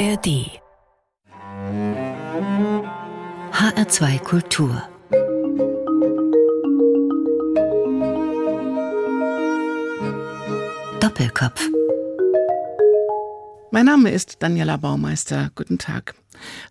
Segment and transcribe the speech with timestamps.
[0.00, 0.48] ARD
[3.52, 4.82] HR2 Kultur
[11.00, 11.68] Doppelkopf
[13.72, 15.50] Mein Name ist Daniela Baumeister.
[15.54, 16.14] Guten Tag.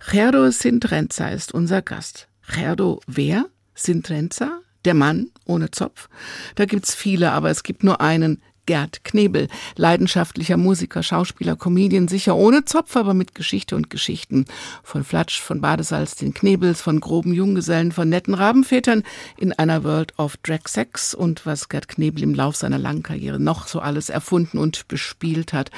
[0.10, 2.30] Gerdo Sintrenza ist unser Gast.
[2.52, 3.46] Gerdo wer?
[3.76, 4.62] Sintrenza?
[4.86, 6.10] Der Mann ohne Zopf?
[6.56, 9.48] Da gibt's viele, aber es gibt nur einen, Gerd Knebel,
[9.78, 14.46] leidenschaftlicher Musiker, Schauspieler, Comedian, sicher ohne Zopf, aber mit Geschichte und Geschichten.
[14.84, 19.02] Von Flatsch, von Badesalz, den Knebels, von groben Junggesellen, von netten Rabenvätern
[19.38, 23.40] in einer World of Drag Sex und was Gerd Knebel im Lauf seiner langen Karriere
[23.40, 25.72] noch so alles erfunden und bespielt hat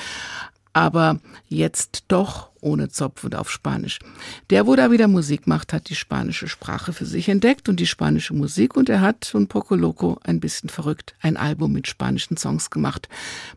[0.74, 4.00] aber jetzt doch ohne Zopf und auf Spanisch.
[4.50, 7.88] Der, wo da wieder Musik macht, hat die spanische Sprache für sich entdeckt und die
[7.88, 12.38] spanische Musik und er hat, un poco loco, ein bisschen verrückt, ein Album mit spanischen
[12.38, 13.10] Songs gemacht.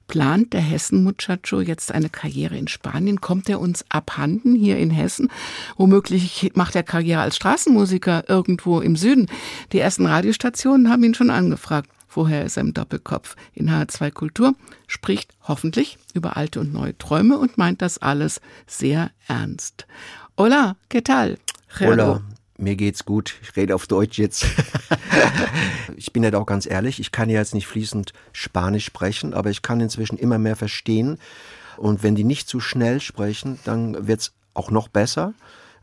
[0.09, 3.21] Plant der Hessen-Muchacho jetzt eine Karriere in Spanien?
[3.21, 5.31] Kommt er uns abhanden hier in Hessen?
[5.77, 9.27] Womöglich macht er Karriere als Straßenmusiker irgendwo im Süden.
[9.73, 11.91] Die ersten Radiostationen haben ihn schon angefragt.
[12.15, 14.55] Vorher ist er im Doppelkopf in H2 Kultur,
[14.87, 19.89] spricht hoffentlich über alte und neue Träume und meint das alles sehr ernst.
[20.39, 21.39] Hola, ¿qué tal?
[21.81, 22.23] Hola,
[22.57, 23.35] mir geht's gut.
[23.43, 24.47] Ich rede auf Deutsch jetzt.
[25.97, 29.35] ich bin ja halt auch ganz ehrlich, ich kann ja jetzt nicht fließend Spanisch sprechen,
[29.35, 31.19] aber ich kann inzwischen immer mehr verstehen.
[31.79, 35.35] Und wenn die nicht zu schnell sprechen, dann wird's auch noch besser.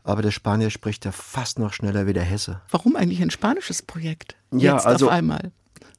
[0.02, 2.62] Aber der Spanier spricht ja fast noch schneller wie der Hesse.
[2.70, 4.34] Warum eigentlich ein spanisches Projekt?
[4.50, 5.52] Ja, Jetzt also auf einmal.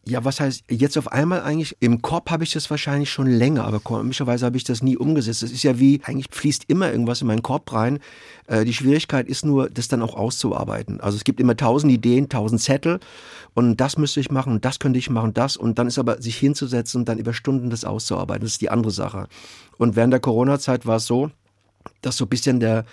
[0.05, 1.77] Ja, was heißt jetzt auf einmal eigentlich?
[1.79, 5.43] Im Kopf habe ich das wahrscheinlich schon länger, aber komischerweise habe ich das nie umgesetzt.
[5.43, 7.99] Das ist ja wie, eigentlich fließt immer irgendwas in meinen Kopf rein.
[8.47, 10.99] Äh, die Schwierigkeit ist nur, das dann auch auszuarbeiten.
[10.99, 12.99] Also es gibt immer tausend Ideen, tausend Zettel
[13.53, 16.35] und das müsste ich machen, das könnte ich machen, das und dann ist aber sich
[16.35, 18.43] hinzusetzen und dann über Stunden das auszuarbeiten.
[18.43, 19.27] Das ist die andere Sache.
[19.77, 21.31] Und während der Corona-Zeit war es so,
[22.01, 22.83] dass so ein bisschen der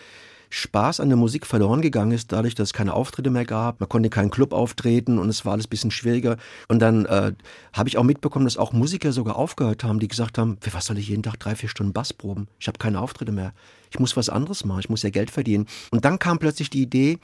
[0.51, 3.81] Spaß an der Musik verloren gegangen ist, dadurch, dass es keine Auftritte mehr gab.
[3.81, 6.37] Man konnte keinen Club auftreten und es war alles ein bisschen schwieriger.
[6.69, 7.33] Und dann äh,
[7.73, 10.87] habe ich auch mitbekommen, dass auch Musiker sogar aufgehört haben, die gesagt haben, für was
[10.87, 12.49] soll ich jeden Tag drei, vier Stunden Bass proben?
[12.59, 13.53] Ich habe keine Auftritte mehr.
[13.91, 15.67] Ich muss was anderes machen, ich muss ja Geld verdienen.
[15.91, 17.19] Und dann kam plötzlich die Idee,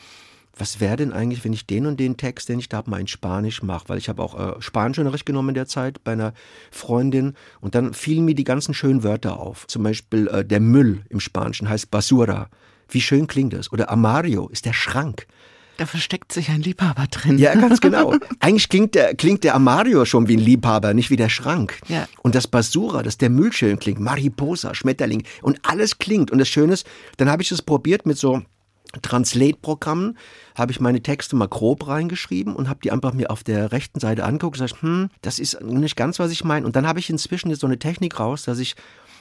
[0.59, 3.01] was wäre denn eigentlich, wenn ich den und den Text, den ich da habe, mal
[3.01, 3.89] in Spanisch mache?
[3.89, 6.33] Weil ich habe auch äh, Spanischunterricht genommen in der Zeit bei einer
[6.71, 9.67] Freundin und dann fielen mir die ganzen schönen Wörter auf.
[9.67, 12.49] Zum Beispiel äh, der Müll im Spanischen heißt Basura.
[12.89, 13.73] Wie schön klingt das?
[13.73, 15.27] Oder Amario ist der Schrank.
[15.77, 17.39] Da versteckt sich ein Liebhaber drin.
[17.39, 18.15] Ja, ganz genau.
[18.41, 21.79] Eigentlich klingt der, klingt der Amario schon wie ein Liebhaber, nicht wie der Schrank.
[21.89, 22.09] Ja.
[22.23, 26.31] Und das Basura, dass der Müll schön klingt, Mariposa, Schmetterling und alles klingt.
[26.31, 26.87] Und das Schöne ist,
[27.19, 28.43] dann habe ich es probiert mit so
[29.03, 30.17] Translate-Programmen,
[30.55, 34.01] habe ich meine Texte mal grob reingeschrieben und habe die einfach mir auf der rechten
[34.01, 36.65] Seite angeguckt und gesagt, hm, das ist nicht ganz, was ich meine.
[36.65, 38.77] Und dann habe ich inzwischen jetzt so eine Technik raus, dass ich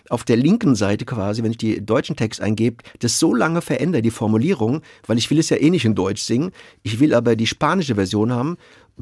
[0.10, 4.02] auf der linken Seite quasi, wenn ich die deutschen Text eingebe, das so lange verändere,
[4.02, 6.52] die Formulierung, weil ich will es ja eh nicht in Deutsch singen.
[6.84, 8.58] Ich will aber die spanische Version haben.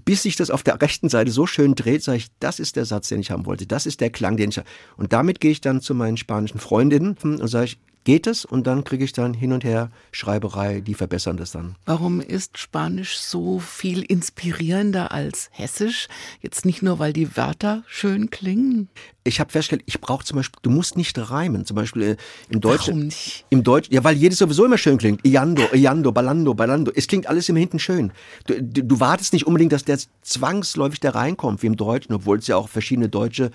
[0.06, 2.86] Bis sich das auf der rechten Seite so schön dreht, sage ich, das ist der
[2.86, 3.68] Satz, den ich haben wollte.
[3.68, 4.68] Das ist der Klang, den ich habe.
[4.97, 8.68] Und damit gehe ich dann zu meinen spanischen Freundinnen und sage ich, geht es und
[8.68, 11.75] dann kriege ich dann hin und her Schreiberei, die verbessern das dann.
[11.86, 16.08] Warum ist Spanisch so viel inspirierender als Hessisch?
[16.42, 18.90] Jetzt nicht nur, weil die Wörter schön klingen.
[19.26, 21.66] Ich habe festgestellt, ich brauche zum Beispiel, du musst nicht reimen.
[21.66, 22.18] Zum Beispiel äh,
[22.50, 22.94] im Deutschen.
[22.94, 23.46] Warum nicht?
[23.50, 25.26] Im Deutschen, ja, weil jedes sowieso immer schön klingt.
[25.26, 26.92] Iando, Iando, Ballando, Ballando.
[26.94, 28.12] Es klingt alles immer hinten schön.
[28.48, 32.40] Du, du, du wartest nicht unbedingt, dass der zwangsläufig da reinkommt, wie im Deutschen, obwohl
[32.40, 33.52] es ja auch verschiedene deutsche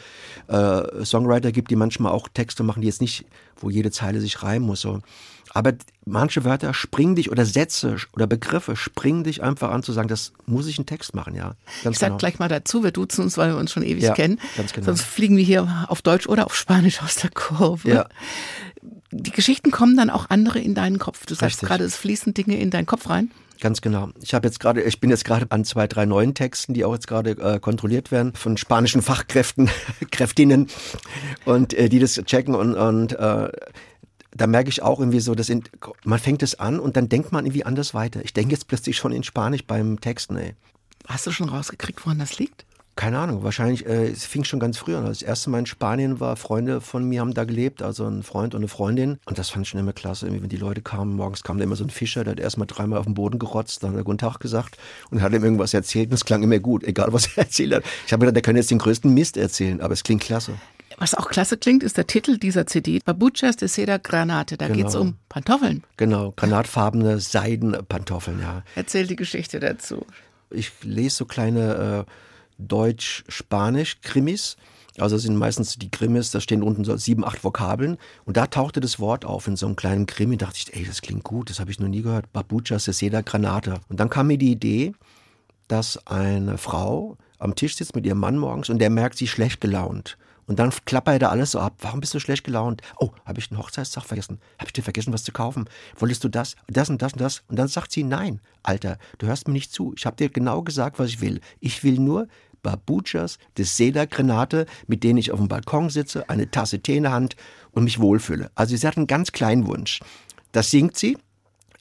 [0.49, 3.27] äh, Songwriter gibt, die manchmal auch Texte machen, die jetzt nicht,
[3.61, 4.81] wo jede Zeile sich reimen muss.
[4.81, 5.01] So.
[5.59, 5.73] Aber
[6.05, 10.33] manche Wörter springen dich oder Sätze oder Begriffe springen dich einfach an zu sagen, das
[10.47, 11.57] muss ich einen Text machen, ja.
[11.83, 12.19] Ganz ich sag genau.
[12.19, 14.39] gleich mal dazu, wir duzen uns, weil wir uns schon ewig Ja, kennen.
[14.57, 14.85] ganz genau.
[14.85, 17.89] Sonst fliegen wir hier auf Deutsch oder auf Spanisch aus der Kurve.
[17.89, 18.07] Ja.
[19.11, 21.27] Die Geschichten kommen dann auch andere in deinen Kopf.
[21.27, 21.69] Du sagst Richtig.
[21.69, 23.33] gerade, es fließen Dinge in deinen Kopf rein.
[23.61, 24.11] Ganz genau.
[24.23, 26.95] Ich habe jetzt gerade, ich bin jetzt gerade an zwei, drei neuen Texten, die auch
[26.95, 29.69] jetzt gerade äh, kontrolliert werden von spanischen Fachkräften,
[30.13, 30.69] Kräftinnen
[31.45, 33.51] und äh, die das checken und, und äh,
[34.39, 35.65] da merke ich auch irgendwie so, dass in,
[36.05, 38.25] man fängt es an und dann denkt man irgendwie anders weiter.
[38.25, 40.55] Ich denke jetzt plötzlich schon in Spanisch beim Texten, ey.
[41.07, 42.65] Hast du schon rausgekriegt, woran das liegt?
[42.99, 45.07] Keine Ahnung, wahrscheinlich, äh, es fing schon ganz früh an.
[45.07, 48.25] Als das erste Mal in Spanien war, Freunde von mir haben da gelebt, also ein
[48.25, 49.19] Freund und eine Freundin.
[49.25, 50.27] Und das fand ich schon immer klasse.
[50.27, 52.67] Irgendwie, wenn die Leute kamen, morgens kam da immer so ein Fischer, der hat erstmal
[52.67, 54.79] dreimal auf den Boden gerotzt, dann hat er Guten Tag gesagt
[55.11, 57.85] und hat ihm irgendwas erzählt und es klang immer gut, egal was er erzählt hat.
[58.05, 60.55] Ich habe gedacht, der kann jetzt den größten Mist erzählen, aber es klingt klasse.
[60.99, 64.57] Was auch klasse klingt, ist der Titel dieser CD, Babuchas de Seda Granate.
[64.57, 64.79] Da Genau.
[64.79, 65.85] geht's um Pantoffeln.
[65.97, 68.63] Genau, granatfarbene Seidenpantoffeln, ja.
[68.75, 70.05] Erzähl die Geschichte dazu.
[70.51, 72.11] Ich lese so kleine äh,
[72.59, 74.57] Deutsch-Spanisch-Krimis.
[74.99, 77.99] Also sind meistens die Krimis, da stehen unten so sieben, acht Vokabeln.
[78.25, 80.37] Und da tauchte das Wort auf in so einem kleinen Krimi.
[80.37, 82.33] Da dachte ich, ey, das klingt gut, das habe ich noch nie gehört.
[82.33, 83.75] Babucha Seseda Granate.
[83.89, 84.95] Und dann kam mir die Idee,
[85.69, 89.61] dass eine Frau am Tisch sitzt mit ihrem Mann morgens und der merkt, sie schlecht
[89.61, 90.19] gelaunt.
[90.49, 91.75] Und dann klappert er alles so ab.
[91.81, 92.81] Warum bist du schlecht gelaunt?
[92.99, 94.41] Oh, habe ich einen Hochzeitstag vergessen?
[94.59, 95.69] Habe ich dir vergessen, was zu kaufen?
[95.97, 97.43] Wolltest du das, das und das und das?
[97.49, 99.93] Und dann sagt sie, nein, Alter, du hörst mir nicht zu.
[99.97, 101.41] Ich habe dir genau gesagt, was ich will.
[101.61, 102.29] Ich will nur
[102.63, 107.05] Babuchas des Seda Grenate, mit denen ich auf dem Balkon sitze, eine Tasse Tee in
[107.05, 107.37] der Hand
[107.73, 108.51] und mich wohlfühle.
[108.55, 110.01] Also sie hat einen ganz kleinen Wunsch.
[110.53, 111.19] Das singt sie,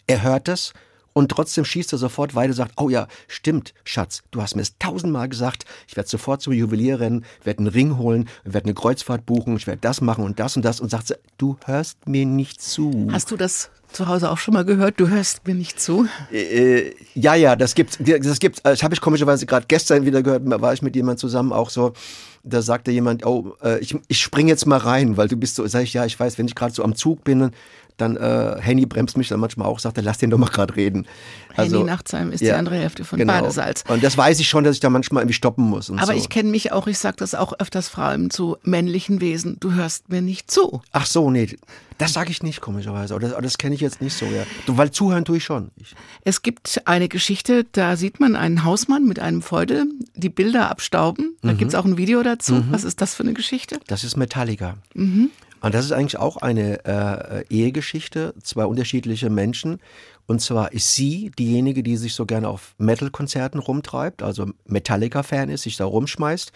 [0.08, 0.74] er hört es
[1.18, 4.62] und trotzdem schießt er sofort weiter und sagt, oh ja, stimmt, Schatz, du hast mir
[4.62, 8.76] es tausendmal gesagt, ich werde sofort zum Juwelier rennen, werde einen Ring holen, werde eine
[8.76, 12.28] Kreuzfahrt buchen, ich werde das machen und das und das und sagt, du hörst mir
[12.28, 13.08] nicht zu.
[13.12, 16.08] Hast du das zu Hause auch schon mal gehört, du hörst mir nicht zu?
[16.32, 17.98] Äh, ja, ja, das gibt's.
[18.00, 18.62] Das gibt's.
[18.62, 20.44] Das habe ich komischerweise gerade gestern wieder gehört.
[20.46, 21.94] Da war ich mit jemand zusammen auch so.
[22.44, 25.66] Da sagte jemand, oh, äh, ich, ich spring jetzt mal rein, weil du bist so.
[25.66, 27.52] Sag ich, ja, ich weiß, wenn ich gerade so am Zug bin,
[27.98, 30.76] dann äh, Henny bremst mich dann manchmal auch, sagt er, lass den doch mal gerade
[30.76, 31.06] reden.
[31.56, 33.34] Also, Henny Nachtsheim ist ja, die andere Hälfte von genau.
[33.34, 33.84] Badesalz.
[33.88, 35.90] Und das weiß ich schon, dass ich da manchmal irgendwie stoppen muss.
[35.90, 36.12] Aber so.
[36.14, 39.74] ich kenne mich auch, ich sage das auch öfters vor allem zu männlichen Wesen, du
[39.74, 40.82] hörst mir nicht zu.
[40.92, 41.58] Ach so, nee,
[41.98, 43.16] das sage ich nicht komischerweise.
[43.16, 44.26] Oder das, das kenne ich jetzt nicht so.
[44.26, 44.44] Ja.
[44.68, 45.72] Du, weil zuhören tue ich schon.
[45.78, 45.96] Ich.
[46.24, 51.36] Es gibt eine Geschichte, da sieht man einen Hausmann mit einem Feudel die Bilder abstauben.
[51.42, 51.58] Da mhm.
[51.58, 52.56] gibt es auch ein Video dazu.
[52.56, 52.68] Mhm.
[52.72, 53.80] Was ist das für eine Geschichte?
[53.88, 54.76] Das ist Metallica.
[54.94, 55.32] Mhm.
[55.62, 59.80] Und das ist eigentlich auch eine äh, Ehegeschichte, zwei unterschiedliche Menschen.
[60.26, 65.64] Und zwar ist sie diejenige, die sich so gerne auf Metal-Konzerten rumtreibt, also Metallica-Fan ist,
[65.64, 66.52] sich da rumschmeißt.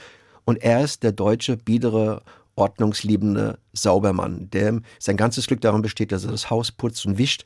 [0.45, 2.23] Und er ist der deutsche, biedere,
[2.55, 7.45] ordnungsliebende Saubermann, der sein ganzes Glück darin besteht, dass er das Haus putzt und wischt.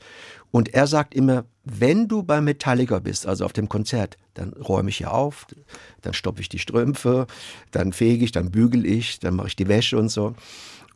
[0.50, 4.90] Und er sagt immer, wenn du bei Metallica bist, also auf dem Konzert, dann räume
[4.90, 5.46] ich hier auf,
[6.02, 7.26] dann stoppe ich die Strümpfe,
[7.70, 10.34] dann fege ich, dann bügel ich, dann mache ich die Wäsche und so.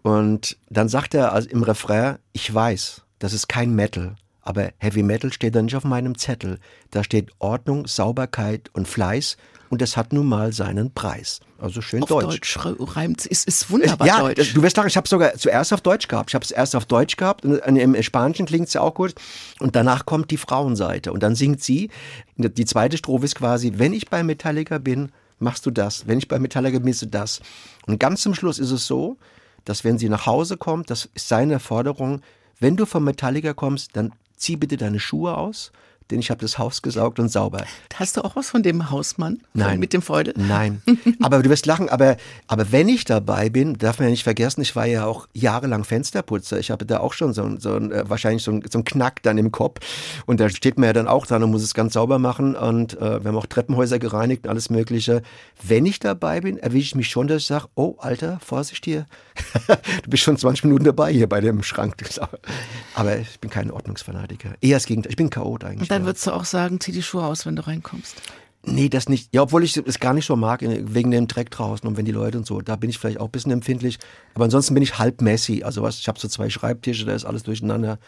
[0.03, 5.03] Und dann sagt er also im Refrain, ich weiß, das ist kein Metal, aber Heavy
[5.03, 6.59] Metal steht da nicht auf meinem Zettel.
[6.91, 9.37] Da steht Ordnung, Sauberkeit und Fleiß
[9.69, 11.41] und das hat nun mal seinen Preis.
[11.59, 12.57] Also schön auf Deutsch.
[12.57, 14.55] Deutsch reimt ist, ist wunderbar ja, Deutsch.
[14.55, 16.31] Du wirst sagen, ich habe sogar zuerst auf Deutsch gehabt.
[16.31, 19.15] Ich habe es erst auf Deutsch gehabt und im Spanischen klingt es ja auch gut.
[19.61, 21.91] Und danach kommt die Frauenseite und dann singt sie.
[22.37, 26.09] Die zweite Strophe ist quasi, wenn ich bei Metallica bin, machst du das.
[26.09, 27.41] Wenn ich bei Metallica bin, bist du das.
[27.87, 29.19] Und ganz zum Schluss ist es so,
[29.65, 32.23] dass wenn sie nach Hause kommt, das ist seine Forderung,
[32.59, 35.73] wenn du vom Metallica kommst, dann zieh bitte deine Schuhe aus,
[36.11, 37.65] denn ich habe das Haus gesaugt und sauber.
[37.95, 39.41] Hast du auch was von dem Hausmann?
[39.55, 39.81] Nein.
[39.81, 40.35] Mit dem Feudel?
[40.37, 40.83] Nein.
[41.23, 42.17] aber du wirst lachen, aber,
[42.47, 45.85] aber wenn ich dabei bin, darf man ja nicht vergessen, ich war ja auch jahrelang
[45.85, 46.59] Fensterputzer.
[46.59, 49.39] Ich habe da auch schon so, so ein, äh, wahrscheinlich so ein, so Knack dann
[49.39, 49.81] im Kopf.
[50.27, 52.57] Und da steht man ja dann auch dran und muss es ganz sauber machen.
[52.57, 55.23] Und äh, wir haben auch Treppenhäuser gereinigt und alles Mögliche.
[55.63, 59.07] Wenn ich dabei bin, erwische ich mich schon, dass ich sage, oh, Alter, Vorsicht hier.
[59.67, 61.97] du bist schon 20 Minuten dabei hier bei dem Schrank.
[62.95, 64.55] Aber ich bin kein Ordnungsfanatiker.
[64.61, 65.11] Eher das Gegenteil.
[65.11, 65.89] Ich bin Chaot eigentlich.
[66.01, 68.17] Dann würdest du auch sagen, zieh die Schuhe aus, wenn du reinkommst.
[68.63, 69.33] Nee, das nicht.
[69.33, 72.13] Ja, obwohl ich es gar nicht so mag, wegen dem Dreck draußen und wenn die
[72.13, 73.99] Leute und so, da bin ich vielleicht auch ein bisschen empfindlich.
[74.35, 75.63] Aber ansonsten bin ich halb messy.
[75.63, 77.99] Also was, ich habe so zwei Schreibtische, da ist alles durcheinander.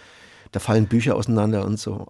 [0.50, 2.06] Da fallen Bücher auseinander und so.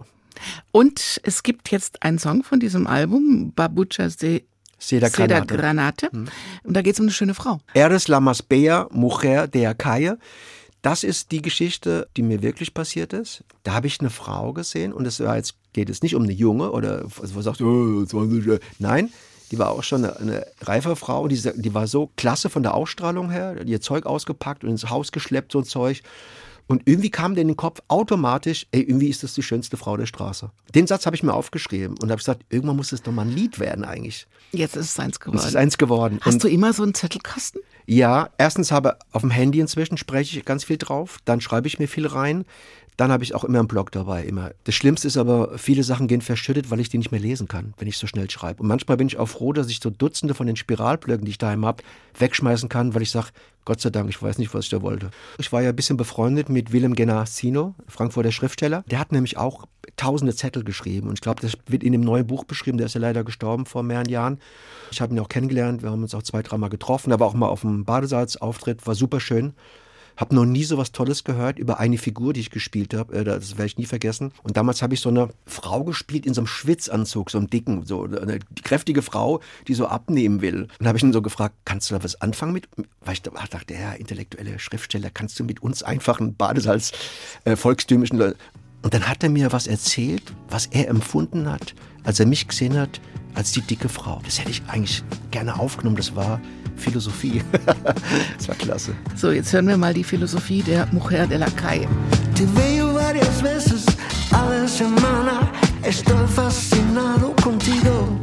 [0.72, 4.42] Und es gibt jetzt einen Song von diesem Album, Babucha de
[4.78, 5.46] Seda Granate.
[5.48, 6.08] Seda Granate.
[6.10, 6.28] Hm.
[6.64, 7.60] Und da geht es um eine schöne Frau.
[7.74, 10.16] Eres la más bella mujer de Acaia.
[10.82, 13.44] Das ist die Geschichte, die mir wirklich passiert ist.
[13.62, 16.32] Da habe ich eine Frau gesehen und es war jetzt, geht es nicht um eine
[16.32, 19.12] junge oder also, was sagt, oh, 20, nein,
[19.52, 22.64] die war auch schon eine, eine reife Frau und die, die war so klasse von
[22.64, 26.02] der Ausstrahlung her, ihr Zeug ausgepackt und ins Haus geschleppt, so ein Zeug.
[26.66, 29.96] Und irgendwie kam dir in den Kopf automatisch, ey, irgendwie ist das die schönste Frau
[29.96, 30.50] der Straße.
[30.74, 33.30] Den Satz habe ich mir aufgeschrieben und habe gesagt, irgendwann muss es doch mal ein
[33.30, 34.26] Lied werden eigentlich.
[34.52, 35.38] Jetzt ist es eins geworden.
[35.38, 36.18] Es ist eins geworden.
[36.22, 37.60] Hast und du immer so einen Zettelkasten?
[37.86, 41.78] Ja, erstens habe auf dem Handy inzwischen spreche ich ganz viel drauf, dann schreibe ich
[41.78, 42.44] mir viel rein.
[42.96, 44.50] Dann habe ich auch immer einen Blog dabei, immer.
[44.64, 47.72] Das Schlimmste ist aber, viele Sachen gehen verschüttet, weil ich die nicht mehr lesen kann,
[47.78, 48.62] wenn ich so schnell schreibe.
[48.62, 51.38] Und manchmal bin ich auch froh, dass ich so Dutzende von den Spiralblöcken, die ich
[51.38, 51.82] daheim habe,
[52.18, 53.28] wegschmeißen kann, weil ich sage,
[53.64, 55.10] Gott sei Dank, ich weiß nicht, was ich da wollte.
[55.38, 58.84] Ich war ja ein bisschen befreundet mit Willem Genassino, Frankfurter Schriftsteller.
[58.90, 61.08] Der hat nämlich auch tausende Zettel geschrieben.
[61.08, 62.76] Und ich glaube, das wird in dem neuen Buch beschrieben.
[62.76, 64.38] Der ist ja leider gestorben vor mehreren Jahren.
[64.90, 65.82] Ich habe ihn auch kennengelernt.
[65.82, 67.12] Wir haben uns auch zwei, dreimal getroffen.
[67.12, 68.86] Er war auch mal auf dem Badesalzauftritt.
[68.86, 69.54] War super schön.
[70.22, 73.12] Habe noch nie so was Tolles gehört über eine Figur, die ich gespielt habe.
[73.12, 74.30] Äh, das werde ich nie vergessen.
[74.44, 77.84] Und damals habe ich so eine Frau gespielt in so einem Schwitzanzug, so einem dicken,
[77.86, 80.68] so eine kräftige Frau, die so abnehmen will.
[80.78, 82.68] Und habe ich ihn so gefragt, kannst du da was anfangen mit?
[83.00, 86.92] Weil ich dachte, der intellektuelle Schriftsteller, kannst du mit uns einfachen Badesalz
[87.44, 88.38] äh, volkstümlichen Leuten.
[88.82, 91.74] Und dann hat er mir was erzählt, was er empfunden hat,
[92.04, 93.00] als er mich gesehen hat,
[93.34, 94.20] als die dicke Frau.
[94.24, 95.96] Das hätte ich eigentlich gerne aufgenommen.
[95.96, 96.40] Das war
[96.76, 97.42] Philosophie.
[98.36, 98.92] das war klasse.
[99.16, 101.88] So, jetzt hören wir mal die Philosophie der Mujer de la Calle.
[102.34, 103.84] Te veo varias veces
[104.32, 105.50] a la semana.
[105.82, 108.18] Estoy fascinado contigo.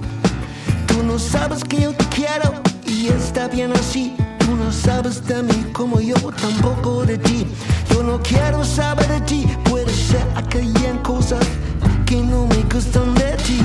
[0.87, 2.53] Tú no sabes que yo te quiero
[2.85, 4.13] y está bien así.
[4.39, 7.45] Tú no sabes de mí como yo tampoco de ti.
[7.91, 9.45] Yo no quiero saber de ti.
[9.65, 11.45] Puede ser que hayan cosas
[12.05, 13.61] que no me gustan de ti.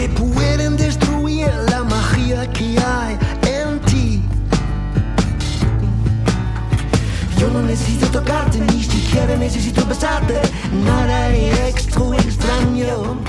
[0.00, 4.22] Que pueden destruir la magia que hay en ti.
[7.36, 10.40] Yo no necesito tocarte, ni siquiera necesito besarte.
[10.86, 13.20] Nada extra extraño.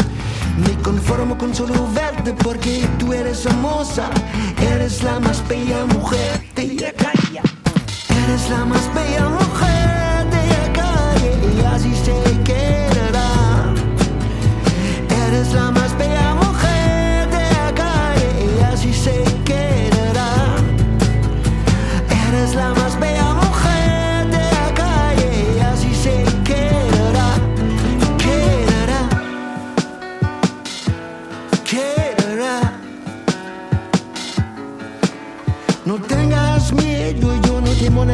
[0.65, 4.09] Me conformo con solo verte porque tú eres hermosa.
[4.73, 7.41] Eres la más bella mujer de la calle.
[8.23, 9.50] Eres la más bella mujer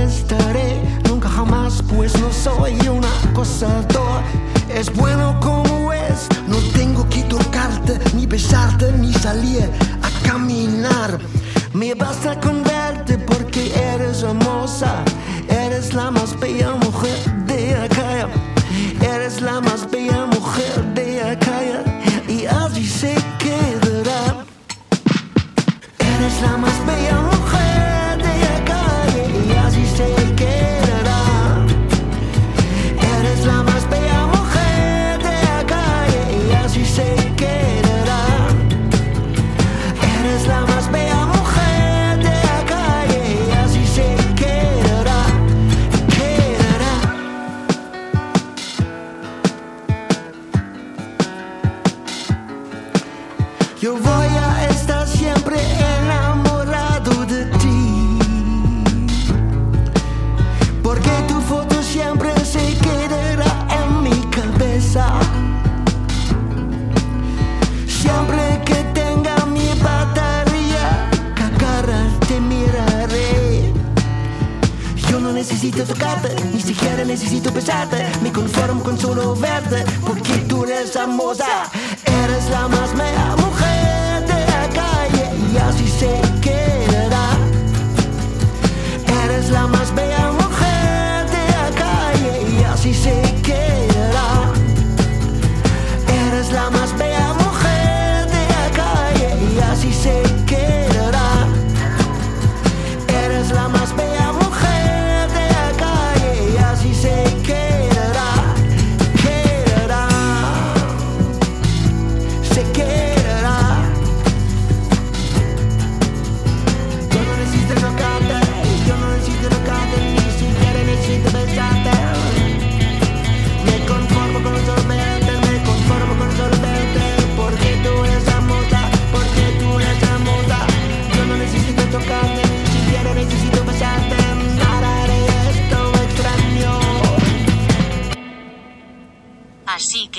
[0.08, 4.22] molestaré nunca jamás, pues no soy un acosador.
[4.74, 9.70] Es bueno como es, no tengo que tocarte, ni besarte, ni salir
[10.02, 11.20] a caminar.
[11.74, 15.04] Me basta con verte porque eres hermosa,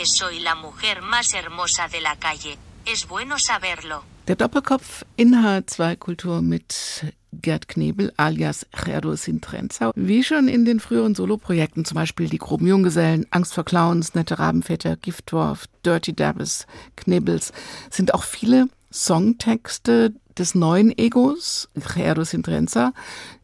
[0.08, 2.56] soy la mujer más hermosa de la calle.
[2.84, 4.02] Es bueno saberlo.
[4.26, 9.92] Der Doppelkopf in H2 Kultur mit Gerd Knebel alias Gerdo Sintrenza.
[9.94, 14.38] Wie schon in den früheren Soloprojekten, zum Beispiel die groben Junggesellen, Angst vor Clowns, Nette
[14.38, 17.52] Rabenväter, Giftdorf, Dirty Dabbes, Knibbles,
[17.90, 22.92] sind auch viele Songtexte des neuen Egos, Gerdo Sintrenza,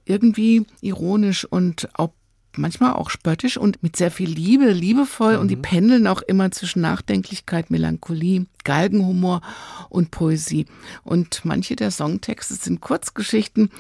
[0.06, 2.11] irgendwie ironisch und auch
[2.58, 6.82] manchmal auch spöttisch und mit sehr viel Liebe, liebevoll und die pendeln auch immer zwischen
[6.82, 9.40] Nachdenklichkeit, Melancholie, Galgenhumor
[9.88, 10.66] und Poesie.
[11.02, 13.70] Und manche der Songtexte sind Kurzgeschichten,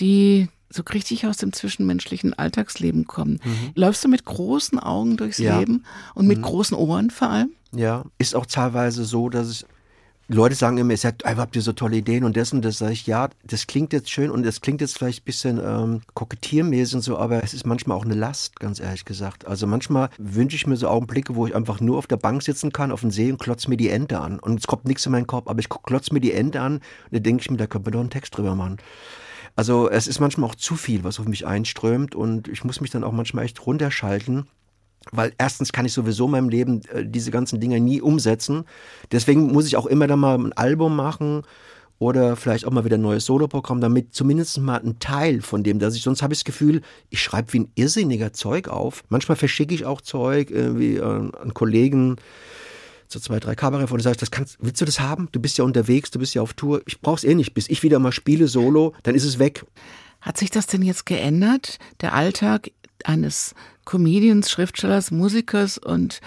[0.00, 3.40] die so richtig aus dem zwischenmenschlichen Alltagsleben kommen.
[3.74, 5.58] Läufst du mit großen Augen durchs Ja.
[5.58, 7.50] Leben und mit großen Ohren vor allem?
[7.72, 9.66] Ja, ist auch teilweise so, dass es
[10.28, 12.78] Leute sagen immer, ihr seid, "Ah, habt ihr so tolle Ideen und das und das
[12.78, 16.00] sage ich, ja, das klingt jetzt schön und das klingt jetzt vielleicht ein bisschen ähm,
[16.14, 19.46] kokettiermäßig und so, aber es ist manchmal auch eine Last, ganz ehrlich gesagt.
[19.46, 22.72] Also manchmal wünsche ich mir so Augenblicke, wo ich einfach nur auf der Bank sitzen
[22.72, 24.40] kann, auf dem See und klotz mir die Ente an.
[24.40, 26.82] Und es kommt nichts in meinen Kopf, aber ich klotz mir die Ente an und
[27.12, 28.78] da denke ich mir, da könnte man doch einen Text drüber machen.
[29.54, 32.90] Also es ist manchmal auch zu viel, was auf mich einströmt und ich muss mich
[32.90, 34.48] dann auch manchmal echt runterschalten
[35.12, 38.64] weil erstens kann ich sowieso in meinem Leben äh, diese ganzen Dinge nie umsetzen.
[39.12, 41.42] Deswegen muss ich auch immer dann mal ein Album machen
[41.98, 45.78] oder vielleicht auch mal wieder ein neues Soloprogramm, damit zumindest mal ein Teil von dem,
[45.78, 49.04] dass ich sonst habe ich das Gefühl, ich schreibe wie ein irrsinniger Zeug auf.
[49.08, 52.16] Manchmal verschicke ich auch Zeug irgendwie an, an Kollegen
[53.08, 55.28] so zwei, drei Kabarett und ich, das kannst, willst du das haben?
[55.32, 56.82] Du bist ja unterwegs, du bist ja auf Tour.
[56.86, 57.54] Ich brauch's eh nicht.
[57.54, 59.64] Bis ich wieder mal spiele solo, dann ist es weg.
[60.20, 61.78] Hat sich das denn jetzt geändert?
[62.00, 62.70] Der Alltag
[63.04, 66.20] eines Comedians, Schriftstellers, Musikers und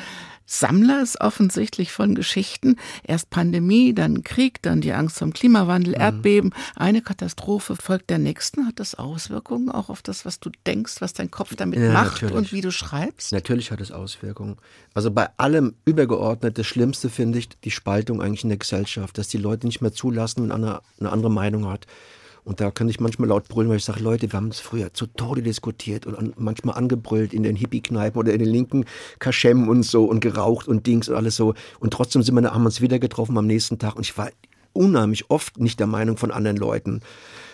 [0.52, 2.78] Sammlers offensichtlich von Geschichten.
[3.04, 6.02] Erst Pandemie, dann Krieg, dann die Angst vom Klimawandel, Mhm.
[6.02, 6.54] Erdbeben.
[6.76, 8.66] Eine Katastrophe folgt der nächsten.
[8.66, 12.24] Hat das Auswirkungen auch auf das, was du denkst, was dein Kopf damit Ja, macht
[12.24, 12.34] natürlich.
[12.36, 13.32] und wie du schreibst?
[13.32, 14.58] Natürlich hat es Auswirkungen.
[14.96, 19.28] Also bei allem übergeordnet, das Schlimmste finde ich die Spaltung eigentlich in der Gesellschaft, dass
[19.28, 21.86] die Leute nicht mehr zulassen, wenn einer eine andere Meinung hat.
[22.50, 24.92] Und da kann ich manchmal laut brüllen, weil ich sage, Leute, wir haben es früher
[24.92, 28.86] zu Tode diskutiert und an, manchmal angebrüllt in den Hippie-Kneipen oder in den linken
[29.20, 31.54] Kaschem und so und geraucht und Dings und alles so.
[31.80, 34.32] Und trotzdem sind wir, haben wir uns wieder getroffen am nächsten Tag und ich war
[34.74, 37.02] unheimlich oft nicht der Meinung von anderen Leuten.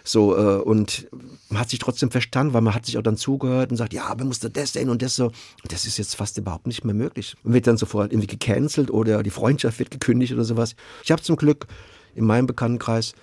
[0.06, 1.10] So, äh, und
[1.50, 4.06] man hat sich trotzdem verstanden, weil man hat sich auch dann zugehört und sagt, ja,
[4.06, 5.26] aber musst du das sehen und das so.
[5.26, 7.36] Und das ist jetzt fast überhaupt nicht mehr möglich.
[7.44, 10.74] Man wird dann sofort irgendwie gecancelt oder die Freundschaft wird gekündigt oder sowas.
[11.04, 11.68] Ich habe zum Glück
[12.16, 13.14] in meinem Bekanntenkreis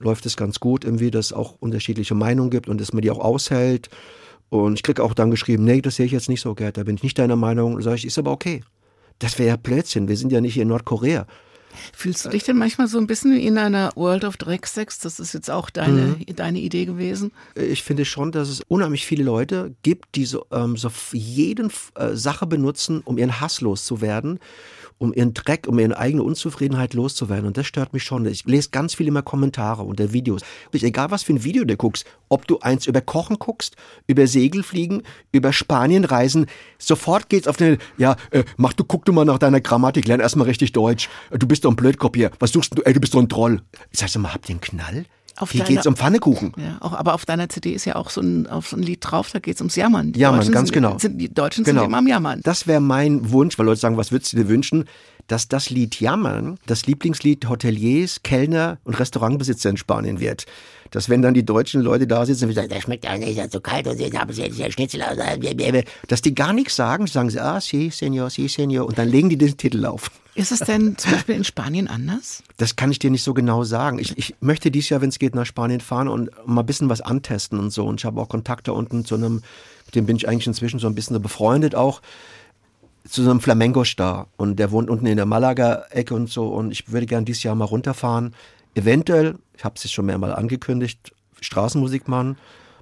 [0.00, 3.10] läuft es ganz gut, irgendwie, dass es auch unterschiedliche Meinungen gibt und dass man die
[3.10, 3.88] auch aushält.
[4.48, 6.82] Und ich kriege auch dann geschrieben, nee, das sehe ich jetzt nicht so, Gerd, da
[6.82, 7.80] bin ich nicht deiner Meinung.
[7.82, 8.62] Sag ich, ist aber okay.
[9.20, 11.26] Das wäre ja Blödsinn, wir sind ja nicht hier in Nordkorea.
[11.92, 14.98] Fühlst du dich denn manchmal so ein bisschen wie in einer World of Drecksex?
[14.98, 16.34] Das ist jetzt auch deine, Mhm.
[16.34, 17.30] deine Idee gewesen.
[17.54, 22.14] ich finde schon, dass es unheimlich viele Leute gibt, die so, ähm, so jeden äh,
[22.16, 24.40] Sache benutzen, um ihren Hass loszuwerden,
[25.00, 27.46] um ihren Dreck, um ihre eigene Unzufriedenheit loszuwerden.
[27.46, 28.26] Und das stört mich schon.
[28.26, 30.42] Ich lese ganz viel immer Kommentare unter Videos.
[30.72, 33.76] Egal, was für ein Video du guckst, ob du eins über Kochen guckst,
[34.06, 35.02] über Segelfliegen,
[35.32, 36.46] über Spanien reisen,
[36.78, 40.20] sofort geht's auf den, ja, äh, mach du, guck du mal nach deiner Grammatik, lern
[40.20, 41.08] erstmal richtig Deutsch.
[41.30, 42.30] Du bist doch ein Blödkopf hier.
[42.38, 42.82] Was suchst du?
[42.82, 43.62] Ey, du bist doch ein Troll.
[43.90, 45.06] Ich sag so mal, habt ihr einen Knall?
[45.36, 46.52] Auf Hier deiner- geht's um Pfannekuchen.
[46.56, 48.98] Ja, auch, aber auf deiner CD ist ja auch so ein, auf so ein Lied
[49.02, 50.12] drauf, da geht es ums Jammern.
[50.12, 50.98] Die Jammern, Deutschen ganz sind, genau.
[50.98, 51.80] Sind, die Deutschen Genau.
[51.82, 52.40] sind immer am Jammern.
[52.42, 54.84] Das wäre mein Wunsch, weil Leute sagen, was würdest du dir wünschen?
[55.30, 60.44] Dass das Lied Jammern das Lieblingslied Hoteliers, Kellner und Restaurantbesitzer in Spanien wird.
[60.90, 63.60] Dass wenn dann die deutschen Leute da sitzen und sagen, das schmeckt ja nicht, so
[63.60, 65.16] kalt und jetzt haben sie ja Schnitzel, aus,
[66.08, 69.28] dass die gar nichts sagen, sagen sie, ah, sí, señor, sí, señor, und dann legen
[69.28, 70.10] die den Titel auf.
[70.34, 72.42] Ist es denn zum Beispiel in Spanien anders?
[72.56, 74.00] Das kann ich dir nicht so genau sagen.
[74.00, 76.88] Ich, ich möchte dieses Jahr, wenn es geht, nach Spanien fahren und mal ein bisschen
[76.88, 77.86] was antesten und so.
[77.86, 79.42] Und ich habe auch Kontakt da unten zu einem,
[79.86, 82.00] mit dem bin ich eigentlich inzwischen so ein bisschen so befreundet auch,
[83.10, 84.28] zu so einem Flamenco-Star.
[84.36, 86.48] Und der wohnt unten in der Malaga-Ecke und so.
[86.48, 88.34] Und ich würde gern dieses Jahr mal runterfahren.
[88.74, 92.36] Eventuell, ich habe es schon mehrmal angekündigt, Straßenmusik machen.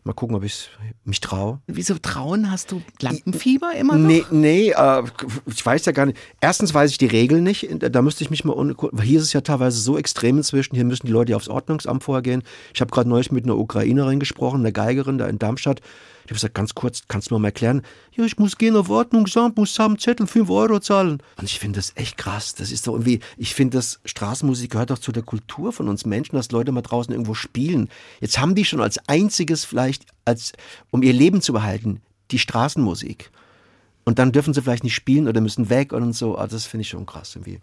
[0.05, 0.71] Mal gucken, ob ich
[1.05, 1.61] mich traue.
[1.67, 2.51] Wieso trauen?
[2.51, 4.09] Hast du Lampenfieber immer noch?
[4.09, 5.03] Nee, nee, äh,
[5.47, 6.17] ich weiß ja gar nicht.
[6.41, 7.69] Erstens weiß ich die Regeln nicht.
[7.79, 8.55] Da müsste ich mich mal.
[8.57, 10.75] weil Hier ist es ja teilweise so extrem inzwischen.
[10.77, 12.43] Hier müssen die Leute aufs Ordnungsamt vorher gehen.
[12.73, 15.81] Ich habe gerade neulich mit einer Ukrainerin gesprochen, einer Geigerin da in Darmstadt.
[16.29, 17.81] Ich habe gesagt, ganz kurz, kannst du mir mal erklären?
[18.13, 21.23] Ja, ich muss gehen auf Ordnungsamt, muss haben Zettel, 5 Euro zahlen.
[21.39, 22.55] Und ich finde das echt krass.
[22.55, 26.05] Das ist doch irgendwie, ich finde, das Straßenmusik gehört doch zu der Kultur von uns
[26.05, 27.89] Menschen, dass Leute mal draußen irgendwo spielen.
[28.21, 30.53] Jetzt haben die schon als einziges vielleicht, als,
[30.91, 33.31] um ihr Leben zu behalten, die Straßenmusik.
[34.05, 36.37] Und dann dürfen sie vielleicht nicht spielen oder müssen weg und so.
[36.37, 37.59] Also das finde ich schon krass irgendwie.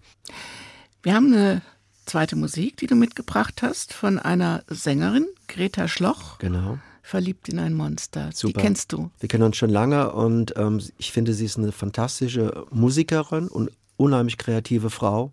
[1.04, 1.62] Wir haben eine
[2.08, 6.80] zweite Musik, die du mitgebracht hast, von einer Sängerin, Greta Schloch, Genau.
[7.06, 8.30] Verliebt in ein Monster.
[8.32, 8.62] Die Super.
[8.62, 9.12] kennst du.
[9.20, 13.70] Wir kennen uns schon lange und ähm, ich finde, sie ist eine fantastische Musikerin und
[13.96, 15.32] unheimlich kreative Frau.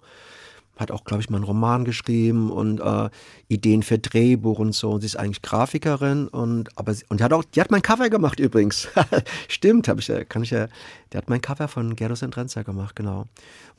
[0.76, 3.08] Hat auch, glaube ich, mal einen Roman geschrieben und äh,
[3.48, 4.90] Ideen für Drehbuch und so.
[4.90, 7.82] Und sie ist eigentlich Grafikerin und aber sie, und die hat auch, die hat mein
[7.82, 8.88] Cover gemacht übrigens.
[9.48, 10.68] Stimmt, habe ich ja, kann ich ja.
[11.12, 13.26] Die hat mein Cover von Gerdo Sentrenza gemacht, genau.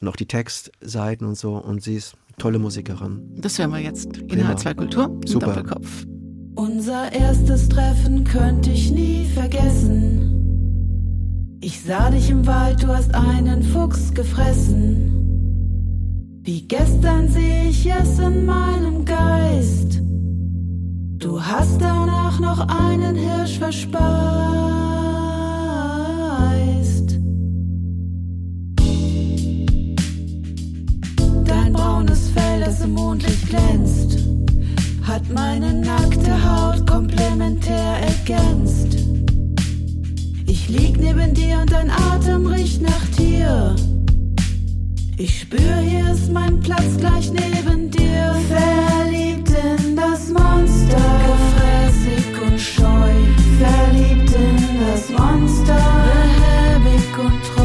[0.01, 1.55] Und auch die Textseiten und so.
[1.55, 3.21] Und sie ist eine tolle Musikerin.
[3.37, 5.47] Das hören wir jetzt in H2 Kultur im Super.
[5.47, 6.05] Doppelkopf.
[6.55, 10.29] Unser erstes Treffen könnte ich nie vergessen.
[11.61, 15.09] Ich sah dich im Wald, du hast einen Fuchs gefressen.
[16.43, 20.01] Wie gestern sehe ich es in meinem Geist.
[21.17, 24.03] Du hast danach noch einen Hirsch verspeist.
[31.45, 34.22] Dein braunes Fell, das im Mondlicht glänzt,
[35.13, 38.97] hat meine nackte Haut komplementär ergänzt.
[40.47, 43.75] Ich lieg neben dir und dein Atem riecht nach Tier.
[45.17, 48.35] Ich spür, hier ist mein Platz gleich neben dir.
[48.49, 53.13] Verliebt in das Monster, gefräßig und scheu.
[53.61, 57.63] Verliebt in das Monster, behäbig und treu.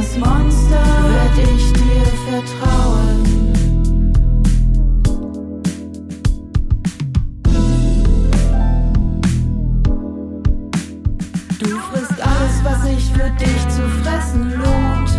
[0.00, 3.52] das Monster wird ich dir vertrauen.
[11.58, 15.10] Du frisst alles, was sich für dich zu fressen lohnt.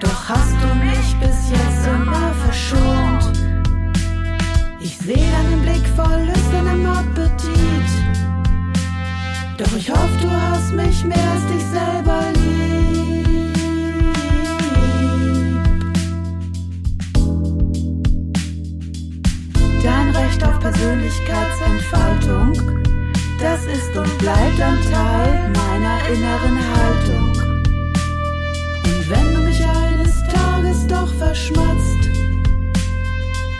[0.00, 3.32] Doch hast du mich bis jetzt immer verschont.
[4.80, 7.90] Ich sehe deinen Blick voll lüsternem Appetit.
[9.56, 12.09] Doch ich hoffe, du hast mich mehr als dich selber.
[20.40, 22.52] Recht auf Persönlichkeitsentfaltung.
[23.38, 27.28] Das ist und bleibt ein Teil meiner inneren Haltung.
[28.84, 32.08] Und wenn du mich eines Tages doch verschmatzt,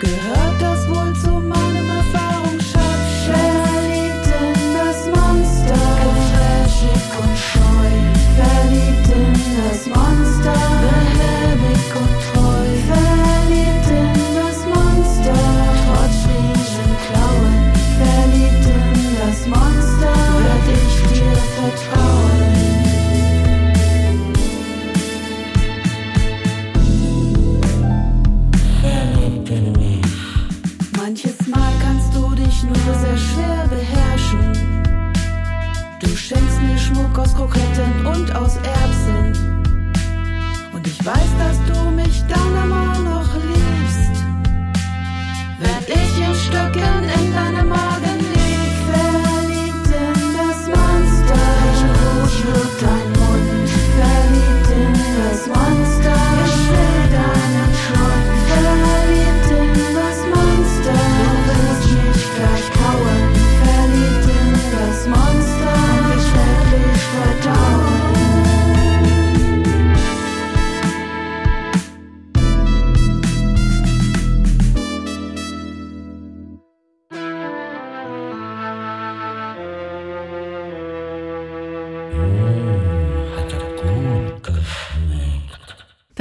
[0.00, 3.26] gehört das wohl zu meinem Erfahrungsschatz.
[3.26, 7.90] Verliebt in das Monster, gefräschig und scheu.
[8.36, 9.34] Verliebt in
[9.68, 10.56] das Monster,
[37.40, 39.64] Kroketten und aus Erbsen.
[40.74, 44.24] Und ich weiß, dass du mich dann immer noch liebst.
[45.58, 47.99] Wenn ich in Stöcken in deinem Magen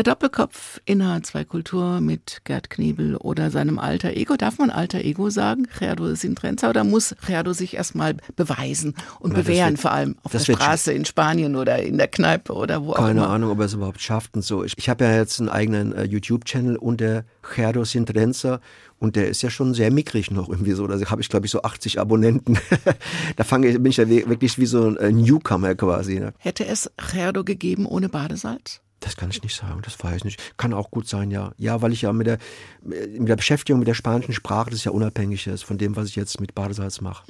[0.09, 4.37] Doppelkopf in H2 Kultur mit Gerd Knebel oder seinem alter Ego.
[4.37, 9.39] Darf man alter Ego sagen, Gerdo Sintrenza, oder muss Gerdo sich erstmal beweisen und Na,
[9.41, 12.93] bewähren, wird- vor allem auf der Straße in Spanien oder in der Kneipe oder wo
[12.93, 13.29] auch Keine immer?
[13.29, 14.63] Ahnung, ob er es überhaupt schafft und so.
[14.63, 17.23] Ich, ich habe ja jetzt einen eigenen äh, YouTube-Channel unter
[17.55, 18.61] Gerdo Sintrenza
[18.97, 20.87] und der ist ja schon sehr mickrig noch irgendwie so.
[20.87, 22.57] Da habe ich, glaube ich, so 80 Abonnenten.
[23.35, 26.19] da fange ich, bin ich ja wirklich wie so ein äh, Newcomer quasi.
[26.19, 26.33] Ne?
[26.39, 28.81] Hätte es Gerdo gegeben ohne Badesalz?
[28.99, 30.57] Das kann ich nicht sagen, das weiß ich nicht.
[30.57, 31.51] Kann auch gut sein, ja.
[31.57, 32.37] Ja, weil ich ja mit der,
[32.81, 36.15] mit der Beschäftigung mit der spanischen Sprache, das ja unabhängig ist von dem, was ich
[36.15, 37.23] jetzt mit Badesalz mache.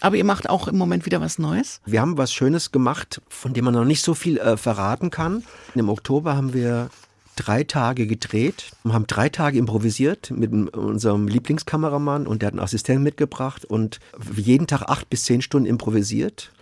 [0.00, 1.80] Aber ihr macht auch im Moment wieder was Neues?
[1.86, 5.44] Wir haben was Schönes gemacht, von dem man noch nicht so viel äh, verraten kann.
[5.74, 6.90] Im Oktober haben wir
[7.36, 12.62] drei Tage gedreht und haben drei Tage improvisiert mit unserem Lieblingskameramann und der hat einen
[12.62, 14.00] Assistenten mitgebracht und
[14.34, 16.52] jeden Tag acht bis zehn Stunden improvisiert.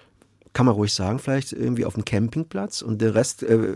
[0.54, 3.74] Kann man ruhig sagen, vielleicht irgendwie auf dem Campingplatz und den Rest äh,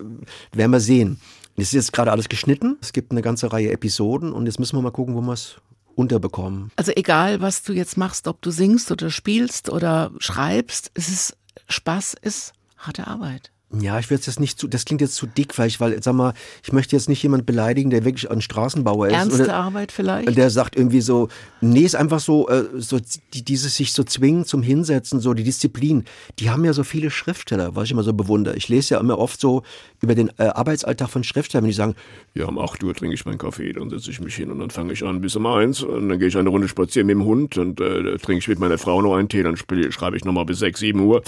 [0.53, 1.21] werden wir sehen.
[1.57, 2.79] Es ist jetzt gerade alles geschnitten.
[2.81, 5.57] Es gibt eine ganze Reihe Episoden und jetzt müssen wir mal gucken, wo wir es
[5.97, 6.71] unterbekommen.
[6.77, 11.37] Also egal, was du jetzt machst, ob du singst oder spielst oder schreibst, es ist
[11.69, 13.51] Spaß, ist harte Arbeit.
[13.70, 16.33] Ja, ich will jetzt nicht zu, das klingt jetzt zu dick, vielleicht, weil, sag mal,
[16.64, 19.12] ich möchte jetzt nicht jemand beleidigen, der wirklich ein Straßenbauer ist.
[19.12, 20.38] Ernste oder, Arbeit vielleicht?
[20.38, 21.28] der sagt irgendwie so,
[21.61, 22.98] nee, ist einfach so, äh, so
[23.35, 26.04] die, dieses sich so zwingen zum Hinsetzen, so die Disziplin.
[26.38, 28.57] Die haben ja so viele Schriftsteller, was ich immer so bewundere.
[28.57, 29.62] Ich lese ja immer oft so
[30.00, 31.94] über den äh, Arbeitsalltag von Schriftstellern, die sagen,
[32.35, 34.70] Ja, um 8 Uhr trinke ich meinen Kaffee, dann setze ich mich hin und dann
[34.70, 37.24] fange ich an bis um eins und dann gehe ich eine Runde spazieren mit dem
[37.24, 40.24] Hund und äh, trinke ich mit meiner Frau noch einen Tee, dann spiel, schreibe ich
[40.24, 41.22] nochmal bis 6, 7 Uhr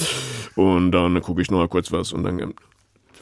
[0.55, 2.55] und dann gucke ich noch mal kurz was und dann ähm,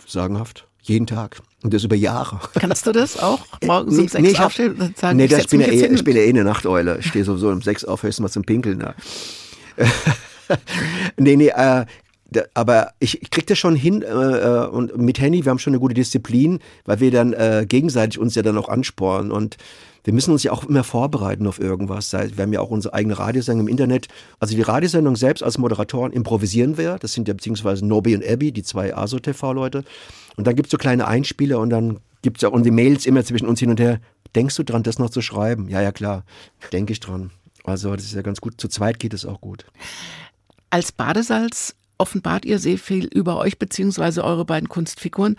[0.06, 1.40] sagenhaft, jeden Tag.
[1.62, 2.40] Und das über Jahre.
[2.54, 3.40] Kannst du das auch?
[3.64, 5.78] Morgens um sechs ich hab- aufstehen und sagen, nee, ich das, ich, bin ja eh,
[5.80, 6.98] hin ich bin ja eh eine Nachteule.
[6.98, 8.78] Ich stehe sowieso um sechs auf, höchstens mal zum Pinkeln.
[8.78, 8.94] Ne?
[11.16, 11.86] nee, nee, äh, da,
[12.54, 15.72] aber ich, ich krieg das schon hin äh, äh, und mit Henny, wir haben schon
[15.72, 19.56] eine gute Disziplin, weil wir dann äh, gegenseitig uns ja dann auch anspornen und
[20.04, 22.12] wir müssen uns ja auch immer vorbereiten auf irgendwas.
[22.12, 24.08] Wir haben ja auch unsere eigene Radiosendung im Internet.
[24.40, 26.98] Also die Radiosendung selbst als Moderatoren improvisieren wir.
[26.98, 29.84] Das sind ja beziehungsweise Nobby und Abby, die zwei ASO-TV-Leute.
[30.36, 33.46] Und dann gibt's so kleine Einspieler und dann gibt's ja auch die Mails immer zwischen
[33.46, 34.00] uns hin und her.
[34.34, 35.68] Denkst du dran, das noch zu schreiben?
[35.68, 36.24] Ja, ja, klar.
[36.72, 37.30] Denke ich dran.
[37.64, 38.58] Also das ist ja ganz gut.
[38.58, 39.66] Zu zweit geht es auch gut.
[40.70, 45.36] Als Badesalz offenbart ihr sehr viel über euch beziehungsweise eure beiden Kunstfiguren.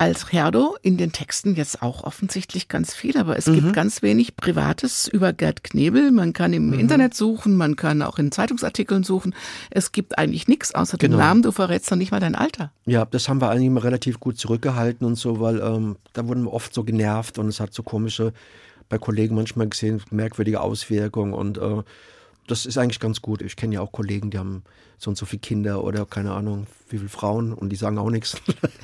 [0.00, 4.36] Als Herdo in den Texten jetzt auch offensichtlich ganz viel, aber es gibt ganz wenig
[4.36, 6.12] Privates über Gerd Knebel.
[6.12, 9.34] Man kann im Internet suchen, man kann auch in Zeitungsartikeln suchen.
[9.70, 11.24] Es gibt eigentlich nichts außer dem Genau.
[11.24, 11.42] Namen.
[11.42, 12.70] Du verrätst noch nicht mal dein Alter.
[12.86, 16.44] Ja, das haben wir eigentlich immer relativ gut zurückgehalten und so, weil ähm, da wurden
[16.44, 18.32] wir oft so genervt und es hat so komische,
[18.88, 21.82] bei Kollegen manchmal gesehen, merkwürdige Auswirkungen und äh,
[22.50, 23.42] das ist eigentlich ganz gut.
[23.42, 24.64] Ich kenne ja auch Kollegen, die haben
[24.98, 28.10] so und so viele Kinder oder keine Ahnung, wie viele Frauen und die sagen auch
[28.10, 28.36] nichts.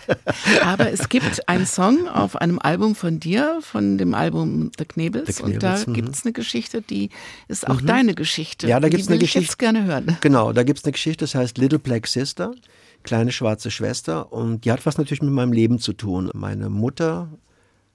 [0.65, 5.37] Aber es gibt einen Song auf einem Album von dir, von dem Album The Knebels.
[5.37, 5.93] The und da Knebels, mhm.
[5.95, 7.11] gibt es eine Geschichte, die
[7.49, 8.69] ist auch deine Geschichte.
[8.69, 9.57] Ja, da die will eine ich jetzt Geschichte.
[9.57, 10.17] gerne hören.
[10.21, 12.55] Genau, da gibt's eine Geschichte, das heißt Little Black Sister,
[13.03, 14.33] kleine schwarze Schwester.
[14.33, 16.31] Und die hat was natürlich mit meinem Leben zu tun.
[16.33, 17.29] Meine Mutter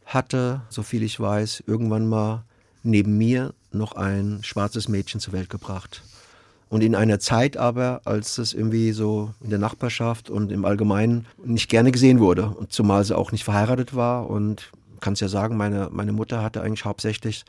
[0.05, 2.43] hatte, so viel ich weiß, irgendwann mal
[2.83, 6.01] neben mir noch ein schwarzes Mädchen zur Welt gebracht.
[6.69, 11.25] Und in einer Zeit aber, als es irgendwie so in der Nachbarschaft und im Allgemeinen
[11.43, 12.45] nicht gerne gesehen wurde.
[12.45, 14.29] Und zumal sie auch nicht verheiratet war.
[14.29, 17.43] Und kann es ja sagen, meine, meine Mutter hatte eigentlich hauptsächlich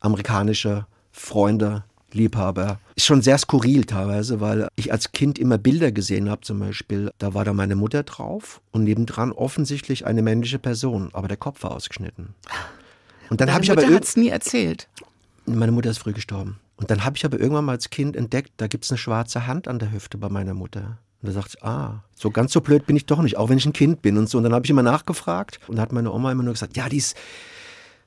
[0.00, 2.78] amerikanische Freunde, Liebhaber.
[2.94, 7.10] Ist schon sehr skurril teilweise, weil ich als Kind immer Bilder gesehen habe, zum Beispiel,
[7.18, 11.62] da war da meine Mutter drauf und nebendran offensichtlich eine männliche Person, aber der Kopf
[11.62, 12.34] war ausgeschnitten.
[13.32, 14.88] Und dann habe ich aber Mutter hat's nie erzählt.
[15.46, 16.60] meine Mutter ist früh gestorben.
[16.76, 19.46] Und dann habe ich aber irgendwann mal als Kind entdeckt, da gibt es eine schwarze
[19.46, 20.98] Hand an der Hüfte bei meiner Mutter.
[21.22, 23.56] Und da sagte ich, ah, so ganz so blöd bin ich doch nicht, auch wenn
[23.56, 24.36] ich ein Kind bin und so.
[24.36, 26.90] Und dann habe ich immer nachgefragt und da hat meine Oma immer nur gesagt, ja,
[26.90, 27.16] die ist,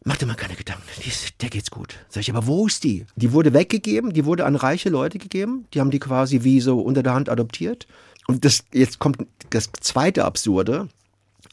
[0.03, 1.95] mach dir mal keine Gedanken, die ist, der geht's gut.
[2.07, 3.07] Sag ich, aber wo ist die?
[3.15, 6.79] Die wurde weggegeben, die wurde an reiche Leute gegeben, die haben die quasi wie so
[6.79, 7.87] unter der Hand adoptiert.
[8.27, 10.87] Und das, jetzt kommt das zweite Absurde.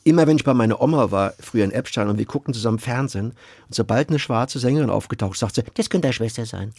[0.04, 3.26] Immer wenn ich bei meiner Oma war, früher in Epstein, und wir guckten zusammen Fernsehen,
[3.66, 6.72] und sobald eine schwarze Sängerin aufgetaucht, sagt sie, das könnte deine Schwester sein.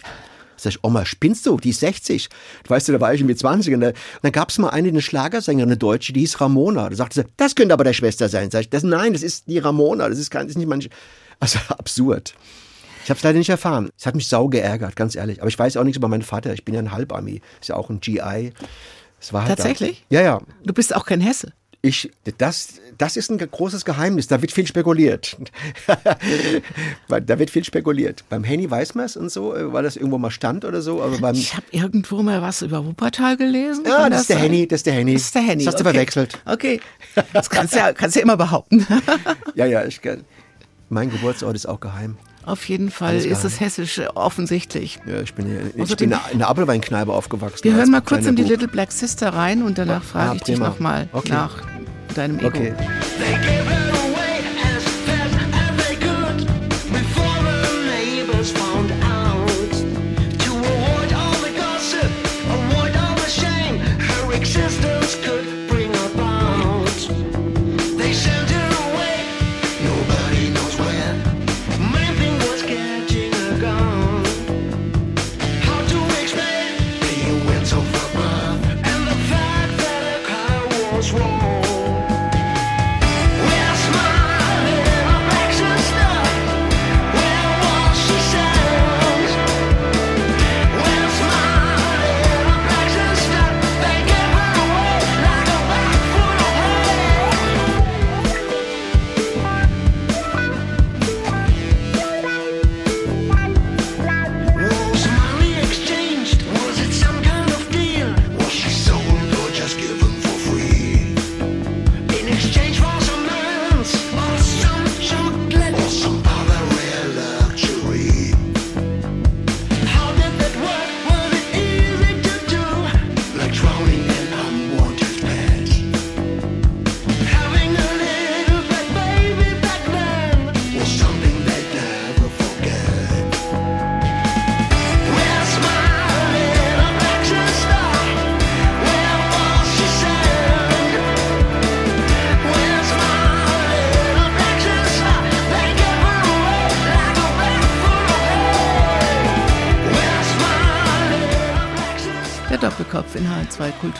[0.58, 1.58] Sag ich, Oma, spinnst du?
[1.58, 2.30] Die ist 60.
[2.68, 3.74] Weißt du, da war ich irgendwie 20.
[3.74, 6.90] Und da- dann gab es mal eine, eine Schlagersängerin, eine Deutsche, die hieß Ramona.
[6.90, 8.52] Da sagte sie, das könnte aber der Schwester sein.
[8.52, 10.08] Sag ich, das, nein, das ist die Ramona.
[10.10, 10.90] Das ist, kein, das ist nicht manche.
[11.40, 12.36] Also absurd.
[13.04, 13.90] Ich habe es leider nicht erfahren.
[13.98, 15.42] Es hat mich sau geärgert, ganz ehrlich.
[15.42, 16.54] Aber ich weiß auch nichts über meinen Vater.
[16.54, 17.42] Ich bin ja ein Halbami.
[17.60, 18.20] Ist ja auch ein GI.
[18.20, 18.54] Halt
[19.48, 20.06] Tatsächlich?
[20.10, 20.18] Da.
[20.18, 20.42] Ja, ja.
[20.64, 21.52] Du bist auch kein Hesse.
[21.86, 24.28] Ich, das, das ist ein großes Geheimnis.
[24.28, 25.36] Da wird viel spekuliert.
[27.08, 28.24] Da wird viel spekuliert.
[28.30, 31.04] Beim Henny weiß man es und so, äh, weil das irgendwo mal stand oder so.
[31.04, 33.84] Aber beim, Ich habe irgendwo mal was über Wuppertal gelesen.
[33.86, 34.46] ja, Kann das ist der sein?
[34.46, 35.14] Henny, das ist der Henny.
[35.14, 35.66] Das ist der Henny.
[35.66, 35.94] Das hast du okay.
[35.94, 36.42] verwechselt.
[36.46, 36.80] Okay.
[37.34, 38.88] Das kannst du ja, kannst du ja immer behaupten.
[39.54, 40.02] Ja, ja, ich,
[40.90, 42.18] mein Geburtsort ist auch geheim.
[42.46, 45.00] Auf jeden Fall ist es hessisch äh, offensichtlich.
[45.06, 47.64] Ja, ich bin, hier, ich bin in einer Apfelweinkneipe aufgewachsen.
[47.64, 48.52] Wir hören mal kurz in die Bub.
[48.52, 51.30] Little Black Sister rein und danach frage Ah, ich dich nochmal Okay.
[51.32, 51.56] nach
[52.16, 52.48] deinem Ego.
[52.48, 52.74] Okay.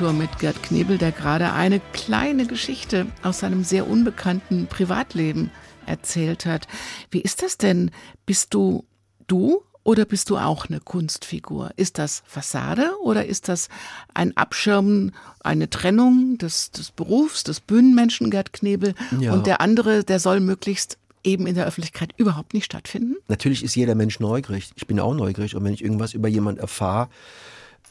[0.04, 5.50] Kultur mit Gerd Knebel, der gerade eine kleine Geschichte aus seinem sehr unbekannten Privatleben
[5.86, 6.68] erzählt hat.
[7.10, 7.90] Wie ist das denn?
[8.26, 8.84] Bist du
[9.28, 11.72] du oder bist du auch eine Kunstfigur?
[11.78, 13.70] Ist das Fassade oder ist das
[14.14, 19.32] ein Abschirmen, eine Trennung des, des Berufs, des Bühnenmenschen Gerd Knebel Ja.
[19.32, 23.16] und der andere, der soll möglichst eben in der Öffentlichkeit überhaupt nicht stattfinden?
[23.30, 24.72] Natürlich ist jeder Mensch neugierig.
[24.76, 25.56] Ich bin auch neugierig.
[25.56, 27.08] Und wenn ich irgendwas über jemanden erfahre,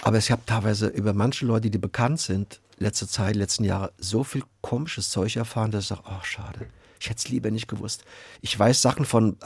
[0.02, 4.24] aber ich habe teilweise über manche Leute, die bekannt sind, letzte Zeit, letzten Jahre, so
[4.24, 6.66] viel komisches Zeug erfahren, dass ich sage, ach schade.
[7.02, 8.04] Ich hätte es lieber nicht gewusst.
[8.42, 9.36] Ich weiß Sachen von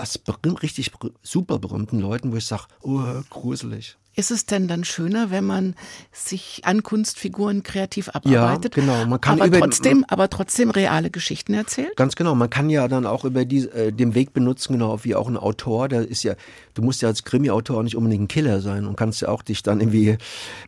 [0.62, 0.92] richtig
[1.22, 3.96] super berühmten Leuten, wo ich sage, oh, gruselig.
[4.14, 5.74] Ist es denn dann schöner, wenn man
[6.12, 8.74] sich an Kunstfiguren kreativ abarbeitet?
[8.74, 9.04] genau.
[9.06, 11.96] Man kann aber über- trotzdem, aber trotzdem reale Geschichten erzählt?
[11.96, 12.34] Ganz genau.
[12.34, 15.36] Man kann ja dann auch über die, äh, den Weg benutzen, genau wie auch ein
[15.38, 15.88] Autor.
[15.88, 16.34] Der ist ja,
[16.74, 19.62] du musst ja als Krimi-Autor nicht unbedingt ein Killer sein und kannst ja auch dich
[19.62, 20.18] dann irgendwie äh,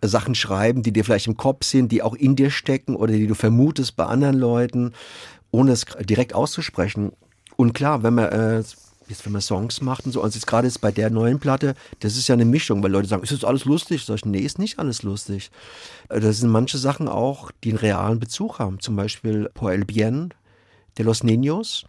[0.07, 3.27] Sachen schreiben, die dir vielleicht im Kopf sind, die auch in dir stecken oder die
[3.27, 4.93] du vermutest bei anderen Leuten,
[5.51, 7.13] ohne es direkt auszusprechen.
[7.57, 8.63] Und klar, wenn man äh,
[9.09, 11.75] jetzt wenn man Songs macht und so, also jetzt gerade jetzt bei der neuen Platte,
[12.01, 14.05] das ist ja eine Mischung, weil Leute sagen, ist das alles lustig?
[14.05, 15.51] Sag ich, nee, ist nicht alles lustig.
[16.09, 18.81] Äh, Das sind manche Sachen auch, die einen realen Bezug haben.
[18.81, 20.35] Zum Beispiel Por el Bien
[20.97, 21.85] de los Niños.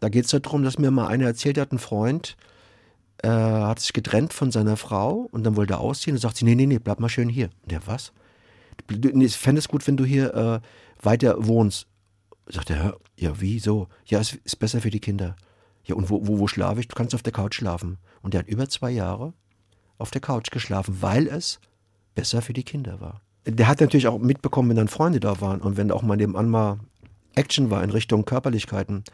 [0.00, 2.36] Da geht es darum, dass mir mal einer erzählt hat, ein Freund,
[3.22, 6.44] äh, hat sich getrennt von seiner Frau und dann wollte er ausziehen und sagt sie,
[6.44, 7.50] nee, nee, nee, bleib mal schön hier.
[7.62, 8.12] Und der, was?
[8.90, 10.60] Ich fände es gut, wenn du hier äh,
[11.04, 11.86] weiter wohnst.
[12.46, 13.88] Sagt er, ja, wieso?
[14.04, 15.36] Ja, es ist besser für die Kinder.
[15.84, 16.88] Ja, und wo, wo, wo schlafe ich?
[16.88, 17.98] Du kannst auf der Couch schlafen.
[18.22, 19.32] Und der hat über zwei Jahre
[19.98, 21.60] auf der Couch geschlafen, weil es
[22.14, 23.20] besser für die Kinder war.
[23.46, 26.48] Der hat natürlich auch mitbekommen, wenn dann Freunde da waren und wenn auch mal nebenan
[26.48, 26.78] mal
[27.34, 29.04] Action war in Richtung Körperlichkeiten.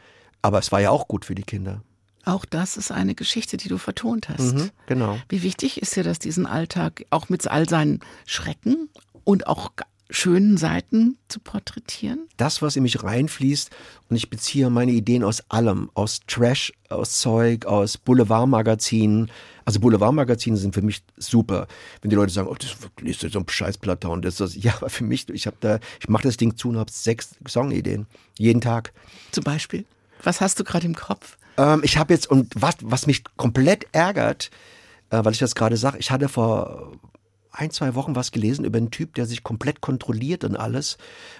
[0.43, 1.83] Aber es war ja auch gut für die Kinder.
[2.25, 4.55] Auch das ist eine Geschichte, die du vertont hast.
[4.55, 5.19] Mhm, genau.
[5.29, 8.91] Wie wichtig ist dir das, diesen Alltag auch mit all seinen Schrecken
[9.25, 9.71] und auch
[10.11, 12.29] schönen Seiten zu porträtieren?
[12.37, 13.71] Das, was in mich reinfließt,
[14.09, 19.31] und ich beziehe meine Ideen aus allem, aus Trash, aus Zeug, aus Boulevardmagazinen.
[19.64, 21.66] Also Boulevardmagazine sind für mich super.
[22.01, 24.88] Wenn die Leute sagen, oh, das ist so ein Scheißplatter und das, das ja, aber
[24.88, 28.07] für mich, ich habe da, ich mache das Ding zu und habe sechs Songideen
[28.38, 28.92] jeden Tag.
[29.33, 29.85] Zum Beispiel?
[30.23, 31.37] Was hast du gerade im Kopf?
[31.59, 34.51] Ähm, ich habe jetzt, und was, was mich komplett ärgert,
[35.11, 36.92] äh, weil ich das gerade sage, ich hatte vor
[37.53, 40.99] ein, zwei Wochen was gelesen über einen Typ, der sich komplett kontrolliert und alles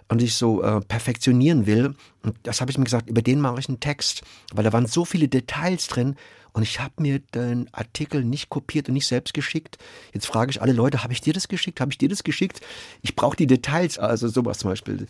[0.09, 1.95] und sich so äh, perfektionieren will.
[2.23, 4.87] Und das habe ich mir gesagt, über den mache ich einen Text, weil da waren
[4.87, 6.17] so viele Details drin
[6.53, 9.79] und ich habe mir den Artikel nicht kopiert und nicht selbst geschickt.
[10.13, 11.81] Jetzt frage ich alle Leute, habe ich dir das geschickt?
[11.81, 12.61] Habe ich dir das geschickt?
[13.03, 15.07] Ich brauche die Details, also sowas zum Beispiel.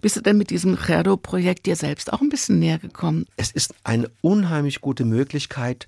[0.00, 3.26] Bist du denn mit diesem Gerdo-Projekt dir selbst auch ein bisschen näher gekommen?
[3.36, 5.86] Es ist eine unheimlich gute Möglichkeit,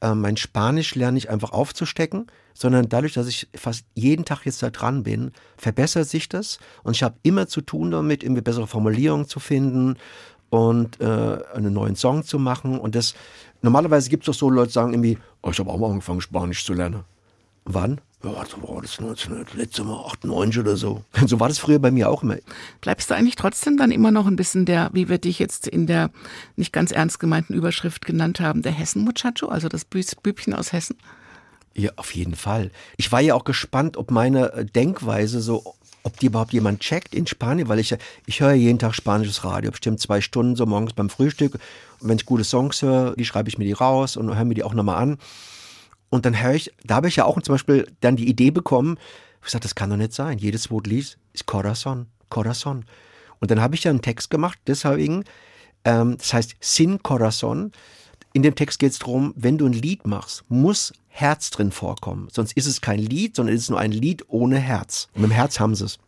[0.00, 4.62] äh, mein Spanisch lernen nicht einfach aufzustecken, sondern dadurch, dass ich fast jeden Tag jetzt
[4.62, 8.66] da dran bin, verbessert sich das und ich habe immer zu tun damit, irgendwie bessere
[8.66, 9.96] Formulierungen zu finden
[10.50, 13.14] und äh, einen neuen Song zu machen und das
[13.62, 16.20] normalerweise gibt es doch so Leute, die sagen irgendwie, oh, ich habe auch mal angefangen
[16.20, 17.04] Spanisch zu lernen.
[17.74, 18.00] Wann?
[18.22, 21.02] Ja, das war das 19, letzte Mal 98 oder so.
[21.26, 22.36] So war das früher bei mir auch immer.
[22.82, 25.86] Bleibst du eigentlich trotzdem dann immer noch ein bisschen der, wie wir dich jetzt in
[25.86, 26.10] der
[26.56, 30.96] nicht ganz ernst gemeinten Überschrift genannt haben, der Hessen-Muchacho, also das Bübchen aus Hessen?
[31.74, 32.70] Ja, auf jeden Fall.
[32.96, 37.14] Ich war ja auch gespannt, ob meine äh, Denkweise so, ob die überhaupt jemand checkt
[37.14, 37.94] in Spanien, weil ich
[38.26, 41.54] ich höre jeden Tag spanisches Radio, bestimmt zwei Stunden so morgens beim Frühstück.
[42.00, 44.54] Und wenn ich gute Songs höre, die schreibe ich mir die raus und höre mir
[44.54, 45.18] die auch nochmal an.
[46.10, 48.98] Und dann höre ich, da habe ich ja auch zum Beispiel dann die Idee bekommen,
[49.40, 50.38] ich gesagt, das kann doch nicht sein.
[50.38, 52.84] Jedes Wort liest ist Corazon, Corazon.
[53.38, 55.24] Und dann habe ich ja einen Text gemacht, deswegen,
[55.84, 57.72] ähm, das heißt Sin Corazon.
[58.32, 62.28] In dem Text geht es darum, wenn du ein Lied machst, muss Herz drin vorkommen.
[62.30, 65.08] Sonst ist es kein Lied, sondern es ist nur ein Lied ohne Herz.
[65.14, 65.98] Und mit dem Herz haben sie es.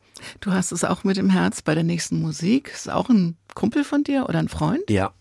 [0.41, 2.71] Du hast es auch mit dem Herz bei der nächsten Musik.
[2.73, 4.89] Ist auch ein Kumpel von dir oder ein Freund?
[4.89, 5.13] Ja,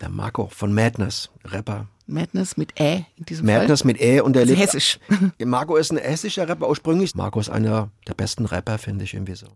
[0.00, 1.86] der Marco von Madness, Rapper.
[2.10, 3.86] Madness mit Ä in diesem Madness Fall?
[3.92, 4.62] mit Ä und der also lebt.
[4.66, 4.98] hessisch.
[5.44, 7.14] Marco ist ein hessischer Rapper ursprünglich.
[7.14, 9.46] Marco ist einer der besten Rapper, finde ich irgendwie so.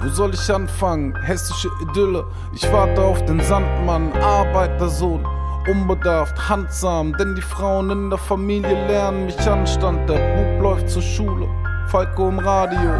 [0.00, 1.14] Wo soll ich anfangen?
[1.22, 2.24] Hessische Idylle.
[2.54, 5.24] Ich warte auf den Sandmann, Arbeitersohn.
[5.66, 10.08] Unbedarft, handsam, denn die Frauen in der Familie lernen mich Anstand.
[10.10, 11.48] Der Bub läuft zur Schule,
[11.86, 12.90] Falco im Radio.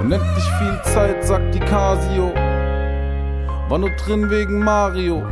[0.00, 2.34] Unendlich viel Zeit, sagt die Casio.
[3.68, 5.24] War nur drin wegen Mario.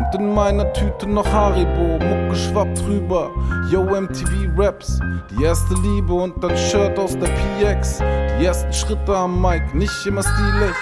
[0.00, 3.30] Und in meiner Tüte noch Haribo, Mucke schwappt rüber.
[3.70, 4.98] Yo, MTV Raps,
[5.30, 7.98] die erste Liebe und dann Shirt aus der PX.
[8.38, 10.74] Die ersten Schritte am Mic, nicht immer stilig.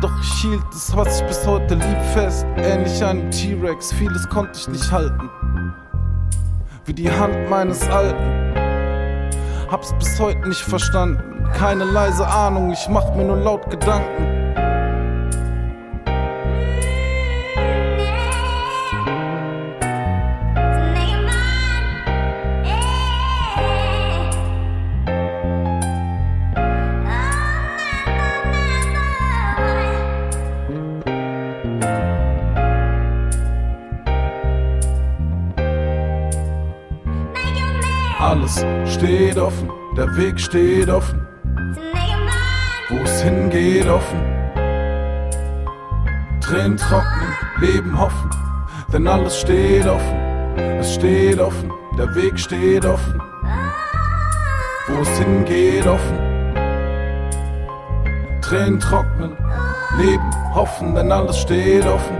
[0.00, 2.46] Doch ich hielt es, was ich bis heute lieb fest.
[2.56, 5.30] Ähnlich einem T-Rex, vieles konnte ich nicht halten.
[6.86, 8.54] Wie die Hand meines Alten.
[9.70, 11.46] Hab's bis heute nicht verstanden.
[11.52, 14.36] Keine leise Ahnung, ich mach mir nur laut Gedanken.
[38.26, 41.24] Alles steht offen, der Weg steht offen.
[42.88, 44.20] Wo es hingeht offen.
[46.40, 48.30] Tränen trocknen, Leben hoffen,
[48.92, 50.16] denn alles steht offen.
[50.56, 53.22] Es steht offen, der Weg steht offen.
[54.88, 56.18] Wo es hingeht offen.
[58.42, 59.36] Tränen trocknen,
[59.98, 62.16] Leben hoffen, denn alles steht offen.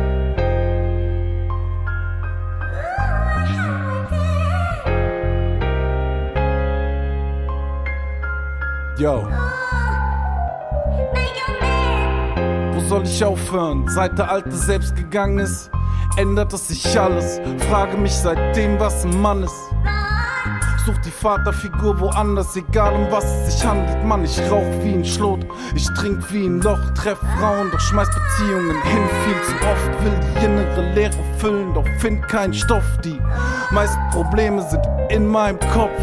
[8.99, 9.29] Yo.
[12.73, 13.87] Wo soll ich aufhören?
[13.89, 15.71] Seit der Alte selbst gegangen ist,
[16.17, 17.39] ändert es sich alles.
[17.69, 19.55] Frage mich seitdem, was ein Mann ist.
[20.87, 24.03] such die Vaterfigur woanders, egal um was es sich handelt.
[24.05, 25.45] Mann, ich rauch wie ein Schlot,
[25.75, 29.03] ich trink wie ein Loch, treff Frauen, doch schmeiß Beziehungen hin.
[29.25, 32.85] Viel zu oft will die innere Leere füllen, doch find keinen Stoff.
[33.05, 33.21] Die
[33.73, 36.01] meisten Probleme sind in meinem Kopf.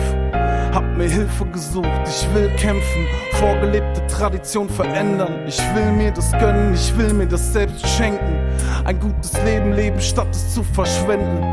[0.94, 3.08] Hab mir Hilfe gesucht, ich will kämpfen,
[3.40, 5.40] vorgelebte Tradition verändern.
[5.48, 8.38] Ich will mir das gönnen, ich will mir das selbst schenken.
[8.86, 11.44] Ein gutes Leben leben, statt es zu verschwenden.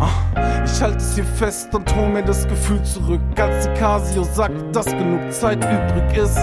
[0.00, 4.74] Ah, Ich halte es hier fest und hol mir das Gefühl zurück, die Casio sagt,
[4.74, 6.38] dass genug Zeit übrig ist.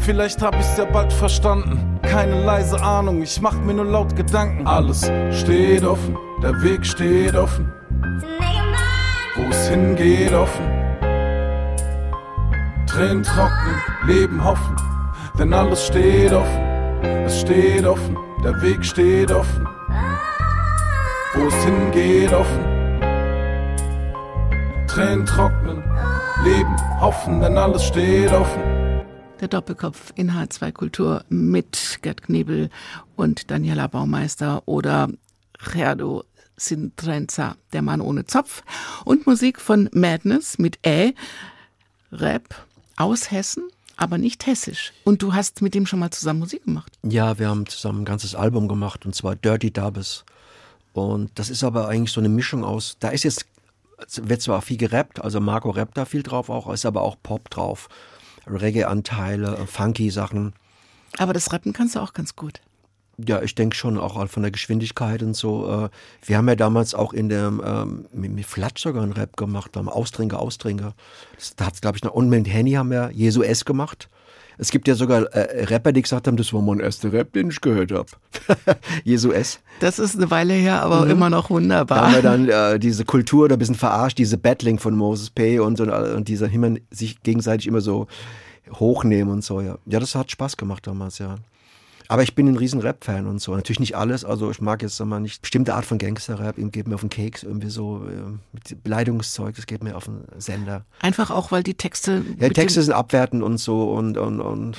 [0.00, 2.00] Vielleicht hab ich's ja bald verstanden.
[2.02, 4.66] Keine leise Ahnung, ich mach mir nur laut Gedanken.
[4.66, 7.70] Alles steht offen, der Weg steht offen.
[9.36, 10.81] Wo es hingeht offen.
[12.92, 14.76] Tränen trocknen, Leben hoffen,
[15.38, 16.60] denn alles steht offen.
[17.24, 19.66] Es steht offen, der Weg steht offen.
[21.32, 22.64] Wo es hingeht offen.
[24.88, 25.82] Tränen trocknen,
[26.44, 28.60] Leben hoffen, denn alles steht offen.
[29.40, 32.68] Der Doppelkopf in H2 Kultur mit Gerd Knebel
[33.16, 35.08] und Daniela Baumeister oder
[35.72, 36.24] Gerdo
[36.58, 38.62] Sintrenza, der Mann ohne Zopf.
[39.06, 41.14] Und Musik von Madness mit Ä,
[42.12, 42.54] Rap
[43.02, 43.64] aus Hessen,
[43.96, 44.92] aber nicht hessisch.
[45.04, 46.92] Und du hast mit dem schon mal zusammen Musik gemacht.
[47.02, 50.24] Ja, wir haben zusammen ein ganzes Album gemacht und zwar Dirty Dubs.
[50.92, 53.46] Und das ist aber eigentlich so eine Mischung aus, da ist jetzt,
[54.06, 57.16] es wird zwar viel gerappt, also Marco rappt da viel drauf auch, ist aber auch
[57.22, 57.88] Pop drauf.
[58.46, 60.52] Reggae-Anteile, funky Sachen.
[61.18, 62.60] Aber das Rappen kannst du auch ganz gut.
[63.18, 65.68] Ja, ich denke schon auch von der Geschwindigkeit und so.
[65.68, 65.88] äh,
[66.26, 69.88] Wir haben ja damals auch in dem, ähm, mit, Flatsch sogar einen Rap gemacht, haben
[69.88, 70.94] Austrinker, Austrinker.
[71.36, 74.08] Das, da hat es, glaube ich, noch, und mit Henny haben wir Jesu S gemacht.
[74.58, 77.48] Es gibt ja sogar äh, Rapper, die gesagt haben, das war mein erster Rap, den
[77.50, 78.06] ich gehört habe.
[79.04, 79.60] Jesu S.
[79.80, 81.10] Das ist eine Weile her, aber Mhm.
[81.10, 82.12] immer noch Da haben wunderbar.
[82.12, 85.76] wir dann äh, diese Kultur da ein bisschen verarscht, diese Battling von Moses Pay und
[85.78, 88.06] so und dieser immer sich gegenseitig immer so
[88.74, 89.78] hochnehmen und so, ja.
[89.86, 91.36] Ja, das hat Spaß gemacht damals, ja.
[92.12, 93.56] Aber ich bin ein riesen Rap-Fan und so.
[93.56, 96.86] Natürlich nicht alles, also ich mag jetzt mal nicht bestimmte Art von Gangster-Rap, ihm geht
[96.86, 100.84] mir auf den Keks, irgendwie so äh, mit Beleidigungszeug, das geht mir auf den Sender.
[101.00, 102.22] Einfach auch, weil die Texte.
[102.38, 104.76] Ja, die Texte sind abwertend und so und, und, und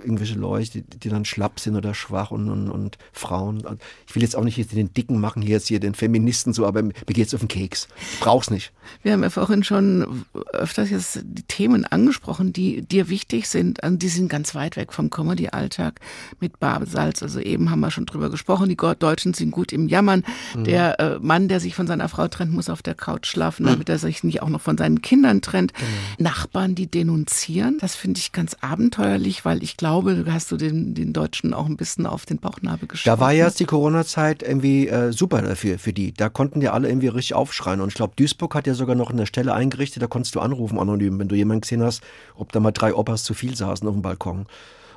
[0.00, 3.62] irgendwelche Leute, die, die dann schlapp sind oder schwach und, und, und Frauen.
[4.08, 6.66] Ich will jetzt auch nicht jetzt den Dicken machen, hier jetzt hier den Feministen so,
[6.66, 7.86] aber mir geht's auf den Keks.
[8.14, 8.72] Ich brauch's nicht.
[9.04, 13.84] Wir haben ja vorhin schon öfters jetzt die Themen angesprochen, die dir wichtig sind.
[13.84, 16.00] Also die sind ganz weit weg vom Comedy-Alltag
[16.40, 17.22] mit Barbesalz.
[17.22, 18.68] Also eben haben wir schon drüber gesprochen.
[18.68, 20.24] Die Deutschen sind gut im Jammern.
[20.56, 20.64] Mhm.
[20.64, 23.88] Der äh, Mann, der sich von seiner Frau trennt, muss auf der Couch schlafen, damit
[23.88, 25.74] er sich nicht auch noch von seinen Kindern trennt.
[25.74, 26.30] Genau.
[26.30, 27.78] Nachbarn, die denunzieren.
[27.80, 31.66] Das finde ich ganz abenteuerlich, weil ich glaube, du hast du den, den Deutschen auch
[31.66, 33.16] ein bisschen auf den Bauchnabel geschoben.
[33.16, 36.14] Da war ja jetzt die Corona-Zeit irgendwie äh, super dafür, für die.
[36.14, 37.80] Da konnten die alle irgendwie richtig aufschreien.
[37.80, 40.78] Und ich glaube, Duisburg hat ja sogar noch eine Stelle eingerichtet, da konntest du anrufen
[40.78, 42.02] anonym, wenn du jemanden gesehen hast,
[42.34, 44.46] ob da mal drei Opas zu viel saßen auf dem Balkon.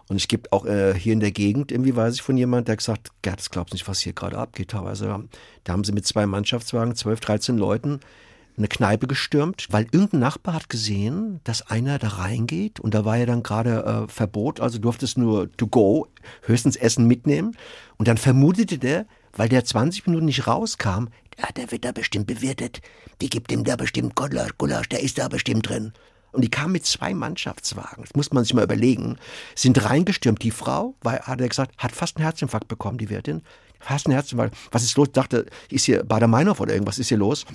[0.08, 2.78] Und es gibt auch äh, hier in der Gegend, irgendwie weiß ich von jemand, der
[2.78, 5.08] gesagt, Gerd, das glaubst nicht, was hier gerade abgeht teilweise.
[5.64, 8.00] Da haben sie mit zwei Mannschaftswagen, 12, 13 Leuten
[8.58, 13.18] eine Kneipe gestürmt, weil irgendein Nachbar hat gesehen, dass einer da reingeht und da war
[13.18, 16.08] ja dann gerade äh, Verbot, also durftest nur to go,
[16.44, 17.58] höchstens Essen mitnehmen
[17.98, 22.28] und dann vermutete der, weil der 20 Minuten nicht rauskam, ja, der wird da bestimmt
[22.28, 22.82] bewirtet,
[23.22, 25.92] die gibt ihm da bestimmt Gulasch, Gulasch, der ist da bestimmt drin.
[26.36, 29.18] Und die kamen mit zwei Mannschaftswagen, das muss man sich mal überlegen,
[29.56, 30.44] sind reingestürmt.
[30.44, 33.42] Die Frau, weil, hat er gesagt, hat fast einen Herzinfarkt bekommen, die Wirtin.
[33.80, 34.56] Fast einen Herzinfarkt.
[34.72, 35.12] Was ist los?
[35.14, 37.46] Dachte, ist hier Bader-Meinhof oder irgendwas, ist hier los?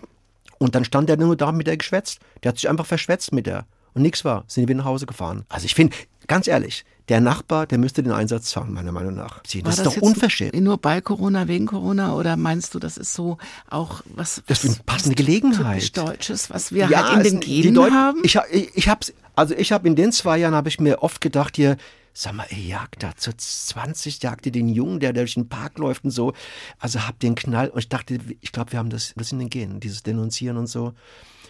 [0.58, 2.20] Und dann stand er nur da mit der geschwätzt.
[2.42, 3.66] Der hat sich einfach verschwätzt mit der.
[3.92, 4.44] Und nichts war.
[4.46, 5.44] Sind wir nach Hause gefahren.
[5.48, 9.42] Also ich finde, ganz ehrlich, der Nachbar, der müsste den Einsatz zahlen, meiner Meinung nach.
[9.42, 10.54] Das War ist doch jetzt unverschämt.
[10.54, 13.36] Nur bei Corona, wegen Corona oder meinst du, das ist so
[13.68, 15.74] auch was, Das ist eine passende Gelegenheit.
[15.74, 18.20] typisch Deutsches, was wir halt in den Genen Deut- haben?
[18.22, 21.20] Ich, ich, ich hab's, also ich habe in den zwei Jahren habe ich mir oft
[21.20, 21.76] gedacht hier,
[22.12, 25.48] sag mal, ihr jagt da zu 20, jagt ihr den Jungen, der, der durch den
[25.48, 26.32] Park läuft und so.
[26.78, 27.68] Also habt den Knall.
[27.68, 30.66] Und ich dachte, ich glaube, wir haben das, das in den Genen, dieses Denunzieren und
[30.68, 30.92] so,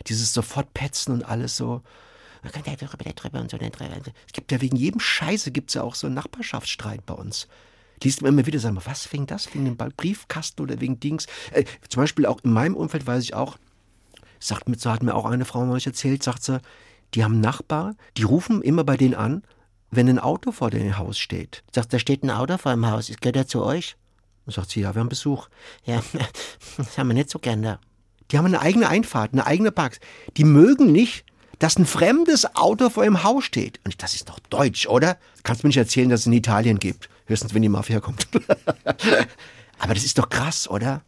[0.07, 1.83] dieses sofort Petzen und alles so.
[2.43, 3.89] Man kann ja drüber, der drüber und so, drüber.
[4.27, 7.49] Es gibt ja wegen jedem Scheiße gibt's ja auch so einen Nachbarschaftsstreit bei uns.
[8.03, 9.53] Liest man immer wieder, sag mal, was wegen das?
[9.55, 11.27] Wegen dem Briefkasten oder wegen Dings?
[11.53, 13.59] Äh, zum Beispiel auch in meinem Umfeld weiß ich auch,
[14.39, 16.61] sagt mit, so hat mir auch eine Frau neulich erzählt, sagt sie,
[17.15, 19.43] die haben Nachbar, die rufen immer bei denen an,
[19.91, 21.63] wenn ein Auto vor dem Haus steht.
[21.75, 23.97] Sagt, da steht ein Auto vor dem Haus, gehört er zu euch?
[24.47, 25.49] Und sagt sie, ja, wir haben Besuch.
[25.85, 26.03] Ja,
[26.77, 27.81] das haben wir nicht so gern da.
[28.31, 29.99] Die haben eine eigene Einfahrt, eine eigene Parks.
[30.37, 31.25] Die mögen nicht,
[31.61, 33.79] dass ein fremdes Auto vor ihrem Haus steht.
[33.85, 35.17] Und ich, das ist doch deutsch, oder?
[35.45, 37.09] Kannst du mir nicht erzählen, dass es in Italien gibt.
[37.27, 38.27] Höchstens, wenn die Mafia kommt.
[39.79, 41.03] Aber das ist doch krass, oder?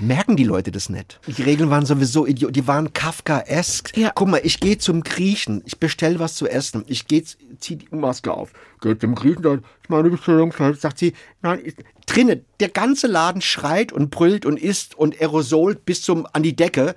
[0.00, 1.20] merken die Leute das nicht.
[1.26, 3.96] Die Regeln waren sowieso idiot, die waren Kafkaesk.
[3.96, 4.12] Ja.
[4.14, 7.24] Guck mal, ich gehe zum Griechen, ich bestelle was zu essen, ich gehe,
[7.58, 11.78] zieh die Maske auf, gehe zum Griechen, dann ist meine Bestellung, sagt sie, nein, ist,
[12.06, 16.56] drinnen, der ganze Laden schreit und brüllt und isst und aerosolt bis zum, an die
[16.56, 16.94] Decke.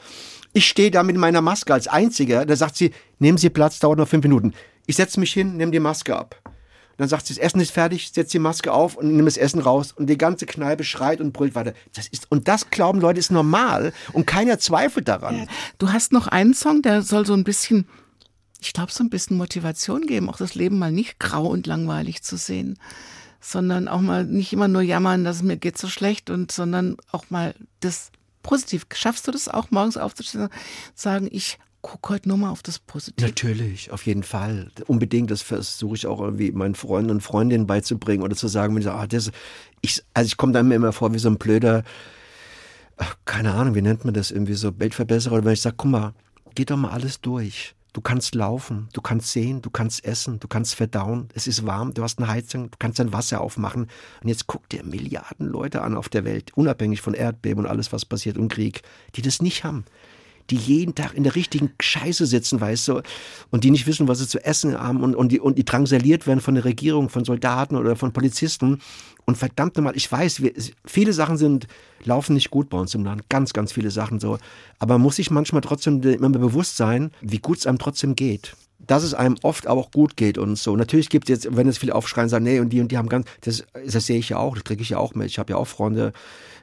[0.53, 3.97] Ich stehe da mit meiner Maske als Einziger, da sagt sie, nehmen Sie Platz, dauert
[3.97, 4.53] noch fünf Minuten.
[4.85, 6.41] Ich setze mich hin, nehme die Maske ab.
[6.97, 9.59] Dann sagt sie, das Essen ist fertig, setzt die Maske auf und nimmt das Essen
[9.59, 11.73] raus und die ganze Kneipe schreit und brüllt weiter.
[11.95, 15.47] Das ist, und das glauben Leute ist normal und keiner zweifelt daran.
[15.77, 17.87] Du hast noch einen Song, der soll so ein bisschen,
[18.59, 22.21] ich glaube, so ein bisschen Motivation geben, auch das Leben mal nicht grau und langweilig
[22.21, 22.77] zu sehen,
[23.39, 26.97] sondern auch mal nicht immer nur jammern, dass es mir geht so schlecht und sondern
[27.11, 28.85] auch mal das positiv.
[28.93, 30.51] Schaffst du das auch morgens aufzustehen und
[30.95, 33.25] sagen, ich guck heute nur mal auf das Positive.
[33.25, 34.71] Natürlich, auf jeden Fall.
[34.87, 35.31] Unbedingt.
[35.31, 38.87] Das versuche ich auch irgendwie meinen Freunden und Freundinnen beizubringen oder zu sagen, wenn ich
[38.87, 39.31] ah, das,
[39.81, 41.83] ich, also ich komme dann mir immer vor wie so ein blöder,
[42.97, 45.35] ach, keine Ahnung, wie nennt man das, irgendwie so Weltverbesserer.
[45.35, 46.13] Oder wenn ich sage, guck mal,
[46.55, 47.75] geh doch mal alles durch.
[47.93, 51.27] Du kannst laufen, du kannst sehen, du kannst essen, du kannst verdauen.
[51.33, 53.87] Es ist warm, du hast eine Heizung, du kannst dein Wasser aufmachen.
[54.21, 57.91] Und jetzt guck dir Milliarden Leute an auf der Welt, unabhängig von Erdbeben und alles,
[57.91, 58.81] was passiert und Krieg,
[59.15, 59.83] die das nicht haben
[60.51, 63.01] die jeden Tag in der richtigen Scheiße sitzen, weißt du,
[63.49, 66.27] und die nicht wissen, was sie zu essen haben und, und, die, und die drangsaliert
[66.27, 68.79] werden von der Regierung, von Soldaten oder von Polizisten.
[69.25, 70.53] Und verdammt nochmal, ich weiß, wir,
[70.85, 71.67] viele Sachen sind,
[72.03, 74.37] laufen nicht gut bei uns im Land, ganz, ganz viele Sachen so.
[74.79, 78.55] Aber man muss sich manchmal trotzdem immer bewusst sein, wie gut es einem trotzdem geht
[78.87, 80.75] dass es einem oft auch gut geht und so.
[80.75, 83.09] Natürlich gibt es jetzt, wenn es viele aufschreien, sagen, nee, und die und die haben
[83.09, 85.27] ganz, das, das sehe ich ja auch, das kriege ich ja auch mit.
[85.27, 86.13] Ich habe ja auch Freunde,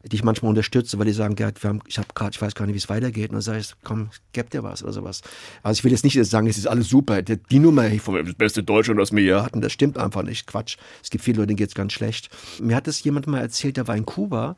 [0.05, 2.67] die ich manchmal unterstütze, weil die sagen, Gerd, haben, ich habe gerade, ich weiß gar
[2.67, 3.31] nicht, wie es weitergeht.
[3.31, 5.23] Und dann sage ich, komm, gib dir was oder sowas.
[5.63, 7.23] Also ich will jetzt nicht sagen, es ist alles super.
[7.23, 10.47] Die Nummer, das beste Deutschland, was wir hier hatten, das stimmt einfach nicht.
[10.47, 10.77] Quatsch.
[11.03, 12.31] Es gibt viele Leute, denen geht es ganz schlecht.
[12.61, 14.57] Mir hat das jemand mal erzählt, der war in Kuba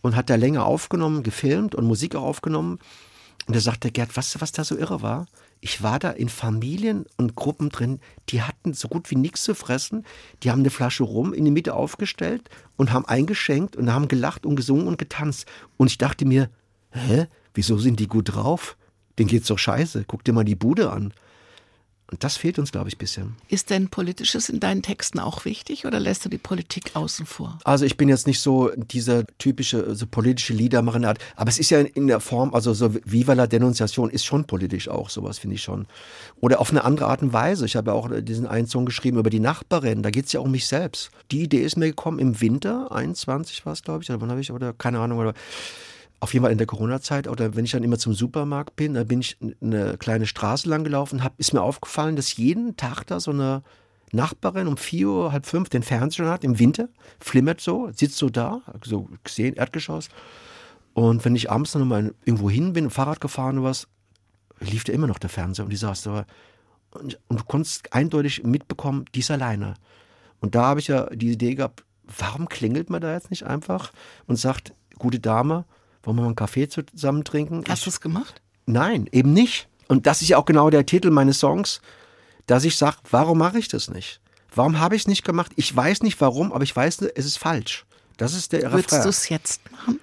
[0.00, 2.78] und hat da länger aufgenommen, gefilmt und Musik auch aufgenommen.
[3.46, 5.26] Und da sagte Gerd, du, was da so irre war?
[5.60, 9.54] Ich war da in Familien und Gruppen drin, die hatten so gut wie nichts zu
[9.54, 10.04] fressen.
[10.42, 14.46] Die haben eine Flasche rum in die Mitte aufgestellt und haben eingeschenkt und haben gelacht
[14.46, 15.46] und gesungen und getanzt.
[15.76, 16.48] Und ich dachte mir,
[16.90, 18.76] hä, wieso sind die gut drauf?
[19.18, 20.04] Denen geht's doch scheiße.
[20.06, 21.12] Guck dir mal die Bude an.
[22.10, 23.36] Und das fehlt uns, glaube ich, ein bisschen.
[23.48, 27.58] Ist denn Politisches in deinen Texten auch wichtig oder lässt du die Politik außen vor?
[27.64, 31.80] Also ich bin jetzt nicht so dieser typische so politische Liedermacher, aber es ist ja
[31.80, 35.62] in der Form, also so Viva la Denunziation ist schon politisch auch, sowas finde ich
[35.62, 35.86] schon.
[36.40, 37.66] Oder auf eine andere Art und Weise.
[37.66, 40.40] Ich habe ja auch diesen einen Song geschrieben über die Nachbarin, da geht es ja
[40.40, 41.10] um mich selbst.
[41.30, 44.40] Die Idee ist mir gekommen im Winter, 21 war es, glaube ich, oder wann habe
[44.40, 45.34] ich, oder keine Ahnung, oder
[46.20, 49.06] auf jeden Fall in der Corona-Zeit oder wenn ich dann immer zum Supermarkt bin, dann
[49.06, 53.20] bin ich eine kleine Straße lang gelaufen, hab, ist mir aufgefallen, dass jeden Tag da
[53.20, 53.62] so eine
[54.10, 56.88] Nachbarin um vier Uhr, halb fünf den Fernseher hat, im Winter,
[57.20, 60.08] flimmert so, sitzt so da, so gesehen, Erdgeschoss.
[60.94, 63.86] Und wenn ich abends dann mal irgendwo hin bin, Fahrrad gefahren oder was,
[64.60, 66.26] lief da immer noch der Fernseher und die saß da.
[66.90, 69.74] Und, und du konntest eindeutig mitbekommen, die ist alleine.
[70.40, 73.92] Und da habe ich ja die Idee gehabt, warum klingelt man da jetzt nicht einfach
[74.26, 75.64] und sagt, gute Dame,
[76.02, 77.64] wollen wir mal einen Kaffee zusammen trinken?
[77.68, 78.40] Hast du es gemacht?
[78.66, 79.68] Nein, eben nicht.
[79.88, 81.80] Und das ist ja auch genau der Titel meines Songs,
[82.46, 84.20] dass ich sage, warum mache ich das nicht?
[84.54, 85.52] Warum habe ich es nicht gemacht?
[85.56, 87.86] Ich weiß nicht warum, aber ich weiß, es ist falsch.
[88.16, 90.00] Das ist der Würdest du es jetzt machen?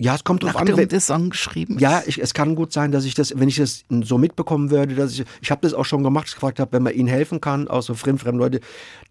[0.00, 0.80] Ja, es kommt drauf Nachdem an.
[0.80, 1.80] Wenn, der Song geschrieben ist.
[1.80, 4.94] ja, ich, es kann gut sein, dass ich das, wenn ich das so mitbekommen würde,
[4.94, 7.40] dass ich, ich habe das auch schon gemacht, ich gefragt habe, wenn man ihnen helfen
[7.40, 8.60] kann, auch so fremd, fremd Leute.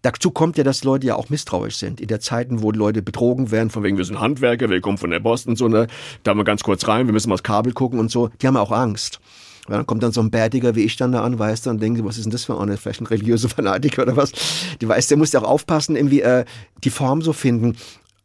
[0.00, 2.00] Dazu kommt ja, dass Leute ja auch misstrauisch sind.
[2.00, 5.10] In der Zeiten, wo Leute betrogen werden, von wegen, wir sind Handwerker, wir kommen von
[5.10, 5.88] der Post und so, ne,
[6.22, 8.54] da mal ganz kurz rein, wir müssen mal das Kabel gucken und so, die haben
[8.54, 9.20] ja auch Angst.
[9.68, 11.82] Ja, dann kommt dann so ein Bärtiger wie ich dann da an, weißt du, und
[11.82, 14.32] denkt, was ist denn das für eine, vielleicht ein religiöser Fanatiker oder was?
[14.80, 16.46] Die weiß, der muss ja auch aufpassen, irgendwie äh,
[16.84, 17.76] die Form so finden.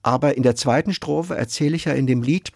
[0.04, 2.52] Aber in der zweiten Strophe erzähle ich ja in dem Lied,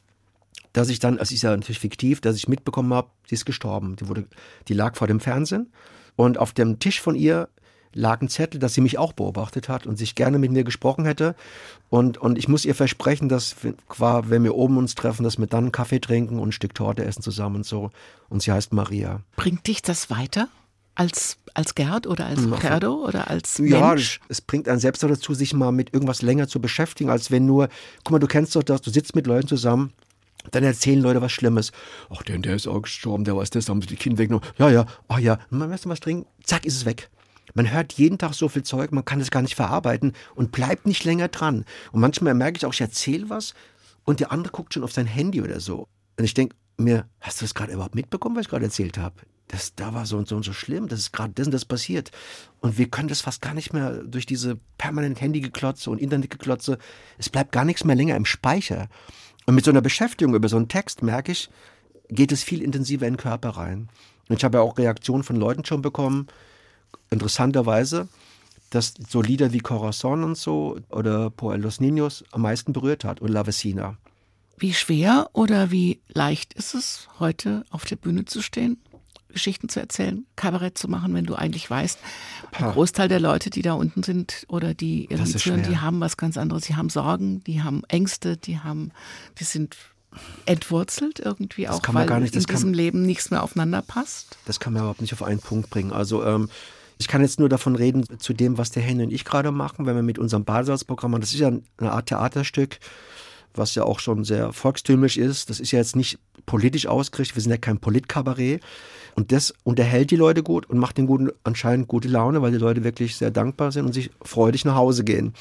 [0.73, 3.95] dass ich dann, es ist ja natürlich fiktiv, dass ich mitbekommen habe, sie ist gestorben.
[3.95, 4.27] Die, wurde,
[4.67, 5.71] die lag vor dem Fernsehen
[6.15, 7.49] und auf dem Tisch von ihr
[7.93, 11.05] lag ein Zettel, dass sie mich auch beobachtet hat und sich gerne mit mir gesprochen
[11.05, 11.35] hätte.
[11.89, 13.55] Und, und ich muss ihr versprechen, dass,
[13.97, 17.05] wenn wir oben uns treffen, dass wir dann einen Kaffee trinken und ein Stück Torte
[17.05, 17.89] essen zusammen und so.
[18.29, 19.21] Und sie heißt Maria.
[19.35, 20.49] Bringt dich das weiter?
[20.99, 24.19] Als, als Gerd oder als Gerdo oder als Ja, Mensch?
[24.29, 27.69] es bringt einen selbst dazu, sich mal mit irgendwas länger zu beschäftigen, als wenn nur,
[28.03, 29.93] guck mal, du kennst doch das, du sitzt mit Leuten zusammen,
[30.49, 31.71] dann erzählen Leute was Schlimmes.
[32.09, 34.47] Ach, der, der ist auch gestorben, der weiß das, haben sie die Kinder weggenommen.
[34.57, 37.11] Ja, ja, ach ja, man möchte was trinken, zack, ist es weg.
[37.53, 40.87] Man hört jeden Tag so viel Zeug, man kann es gar nicht verarbeiten und bleibt
[40.87, 41.63] nicht länger dran.
[41.91, 43.53] Und manchmal merke ich auch, ich erzähle was
[44.03, 45.87] und der andere guckt schon auf sein Handy oder so.
[46.17, 49.15] Und ich denke mir, hast du das gerade überhaupt mitbekommen, was ich gerade erzählt habe?
[49.49, 51.63] Das, da war so und so und so schlimm, das ist gerade das und das
[51.63, 52.11] passiert.
[52.59, 56.77] Und wir können das fast gar nicht mehr durch diese permanent Handygeklotze und Internetgeklotze,
[57.17, 58.89] es bleibt gar nichts mehr länger im Speicher.
[59.45, 61.49] Und mit so einer Beschäftigung über so einen Text merke ich,
[62.09, 63.89] geht es viel intensiver in den Körper rein.
[64.27, 66.27] Und ich habe ja auch Reaktionen von Leuten schon bekommen,
[67.09, 68.09] interessanterweise,
[68.69, 73.21] dass so Lieder wie Corazon und so oder Por los Niños am meisten berührt hat
[73.21, 73.97] und La Vecina.
[74.57, 78.77] Wie schwer oder wie leicht ist es, heute auf der Bühne zu stehen?
[79.37, 81.99] Geschichten zu erzählen, Kabarett zu machen, wenn du eigentlich weißt,
[82.59, 85.57] der Großteil der Leute, die da unten sind oder die irgendwie schwer.
[85.57, 86.63] die haben was ganz anderes.
[86.63, 88.91] Die haben Sorgen, die haben Ängste, die haben,
[89.39, 89.77] die sind
[90.45, 93.43] entwurzelt irgendwie auch, kann man weil gar nicht- das in kann- diesem Leben nichts mehr
[93.43, 94.37] aufeinander passt.
[94.45, 95.91] Das kann man überhaupt nicht auf einen Punkt bringen.
[95.91, 96.49] Also ähm,
[96.97, 99.85] ich kann jetzt nur davon reden, zu dem, was der Henny und ich gerade machen,
[99.85, 101.21] wenn wir mit unserem Badesalzprogramm machen.
[101.21, 102.79] Das ist ja eine Art Theaterstück,
[103.53, 105.49] was ja auch schon sehr volkstümlich ist.
[105.49, 107.35] Das ist ja jetzt nicht politisch ausgerichtet.
[107.35, 108.61] Wir sind ja kein Politkabarett.
[109.17, 112.59] Und das unterhält die Leute gut und macht den guten, anscheinend gute Laune, weil die
[112.59, 115.33] Leute wirklich sehr dankbar sind und sich freudig nach Hause gehen.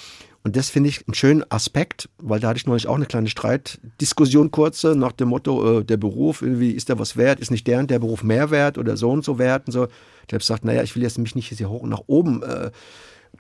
[0.43, 3.29] Und das finde ich einen schönen Aspekt, weil da hatte ich neulich auch eine kleine
[3.29, 7.67] Streitdiskussion kurze nach dem Motto, äh, der Beruf, irgendwie ist der was wert, ist nicht
[7.67, 9.89] der und der Beruf mehr wert oder so und so wert und so.
[10.27, 12.71] Ich habe gesagt, naja, ich will jetzt mich nicht hier hoch nach oben äh,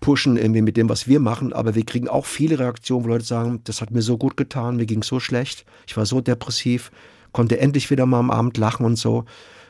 [0.02, 3.24] pushen irgendwie mit dem, was wir machen, aber wir kriegen auch viele Reaktionen, wo Leute
[3.24, 6.90] sagen, das hat mir so gut getan, mir ging so schlecht, ich war so depressiv,
[7.32, 9.24] konnte endlich wieder mal am Abend lachen und so.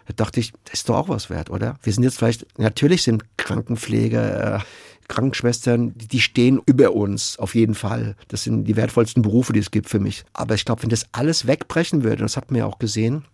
[0.07, 1.76] Da dachte ich, das ist doch auch was wert, oder?
[1.82, 4.61] Wir sind jetzt vielleicht, natürlich sind Krankenpfleger, äh,
[5.09, 8.16] Krankenschwestern, die- stehen über uns, auf jeden Fall.
[8.28, 10.24] Das sind die wertvollsten Berufe, die es gibt für mich.
[10.32, 13.24] Aber ich glaube, wenn das alles wegbrechen würde, das hat man ja auch gesehen,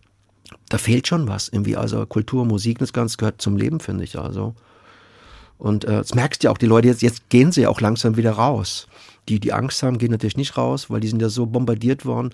[0.69, 1.75] da fehlt schon was irgendwie.
[1.77, 4.19] Also Kultur, Musik, das Ganze gehört zum Leben, finde ich.
[4.19, 4.53] Also.
[5.57, 7.81] Und äh, das merkst du ja auch, die Leute jetzt, jetzt gehen sie ja auch
[7.81, 8.87] langsam wieder raus.
[9.29, 12.31] Die, die Angst haben, gehen natürlich nicht raus, weil die sind ja so bombardiert worden.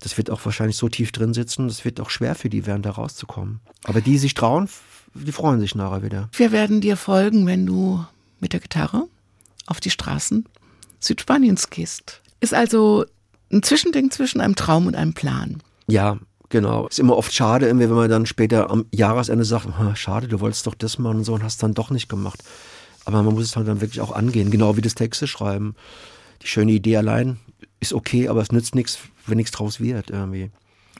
[0.00, 2.82] Das wird auch wahrscheinlich so tief drin sitzen, das wird auch schwer für die werden,
[2.82, 3.60] da rauszukommen.
[3.84, 4.68] Aber die, die sich trauen,
[5.14, 6.28] die freuen sich nachher wieder.
[6.32, 8.04] Wir werden dir folgen, wenn du
[8.40, 9.06] mit der Gitarre
[9.66, 10.46] auf die Straßen
[11.00, 12.20] Südspaniens gehst.
[12.40, 13.04] Ist also
[13.52, 15.62] ein Zwischending zwischen einem Traum und einem Plan.
[15.86, 16.86] Ja, genau.
[16.86, 20.66] Ist immer oft schade, wenn man dann später am Jahresende sagt, "Ha, schade, du wolltest
[20.66, 22.42] doch das machen und so und hast dann doch nicht gemacht.
[23.04, 25.74] Aber man muss es halt dann wirklich auch angehen, genau wie das Texte schreiben.
[26.42, 27.38] Die schöne Idee allein
[27.80, 28.98] ist okay, aber es nützt nichts,
[29.30, 30.50] wenn nichts draus wird irgendwie.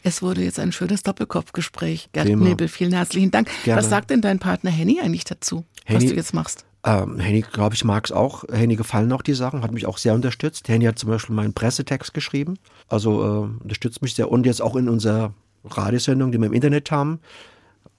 [0.02, 2.08] Es wurde jetzt ein schönes Doppelkopfgespräch.
[2.12, 2.44] Gerd Prima.
[2.44, 3.50] Nebel, vielen herzlichen Dank.
[3.64, 3.82] Gerne.
[3.82, 6.64] Was sagt denn dein Partner Henny eigentlich dazu, was Henny- du jetzt machst?
[6.82, 8.44] Ähm, Henny, glaube ich, mag es auch.
[8.50, 10.66] Henny gefallen auch die Sachen, hat mich auch sehr unterstützt.
[10.68, 12.56] Henny hat zum Beispiel meinen Pressetext geschrieben,
[12.88, 14.30] also äh, unterstützt mich sehr.
[14.30, 17.20] Und jetzt auch in unserer Radiosendung, die wir im Internet haben,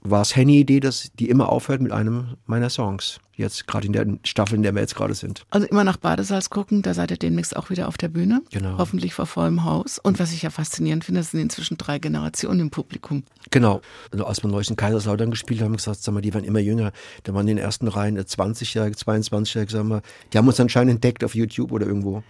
[0.02, 3.20] war es Henny Idee, dass die immer aufhört mit einem meiner Songs.
[3.36, 5.45] Jetzt gerade in der Staffel, in der wir jetzt gerade sind.
[5.49, 8.41] Also immer nach Badesalz gucken, da seid ihr demnächst auch wieder auf der Bühne.
[8.52, 8.78] Genau.
[8.78, 9.99] Hoffentlich vor vollem Haus.
[9.99, 13.24] Und was ich ja faszinierend finde, sind inzwischen drei Generationen im Publikum.
[13.49, 13.82] Genau.
[14.12, 16.91] Also als wir neulich in Kaiserslautern gespielt haben, gesagt, sag mal, die waren immer jünger.
[17.24, 20.02] Da waren in den ersten Reihen äh, 20-Jährige, 22-Jährige, sagen wir,
[20.34, 22.24] die haben uns anscheinend entdeckt auf YouTube oder irgendwo.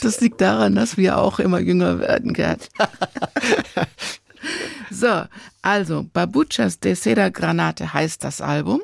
[0.00, 2.68] Das liegt daran, dass wir auch immer jünger werden, Gerd.
[4.90, 5.24] so,
[5.62, 8.80] also, Babuchas de Seda Granate heißt das Album.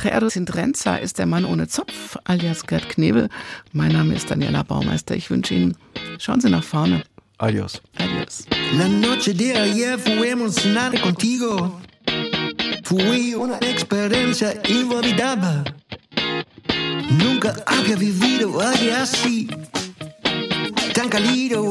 [0.00, 3.28] Gerardo Sindrenza ist der Mann ohne Zopf, alias Gerd Knebel.
[3.72, 5.16] Mein Name ist Daniela Baumeister.
[5.16, 5.76] Ich wünsche Ihnen,
[6.18, 7.02] schauen Sie nach vorne.
[7.38, 7.80] Adios.
[7.98, 8.44] Adios.
[8.76, 11.80] La noche de ayer fue emocionante contigo.
[12.84, 15.64] Fue una experiencia inolvidable.
[17.10, 19.48] Nunca había vivido algo así.
[20.94, 21.67] Tan cálido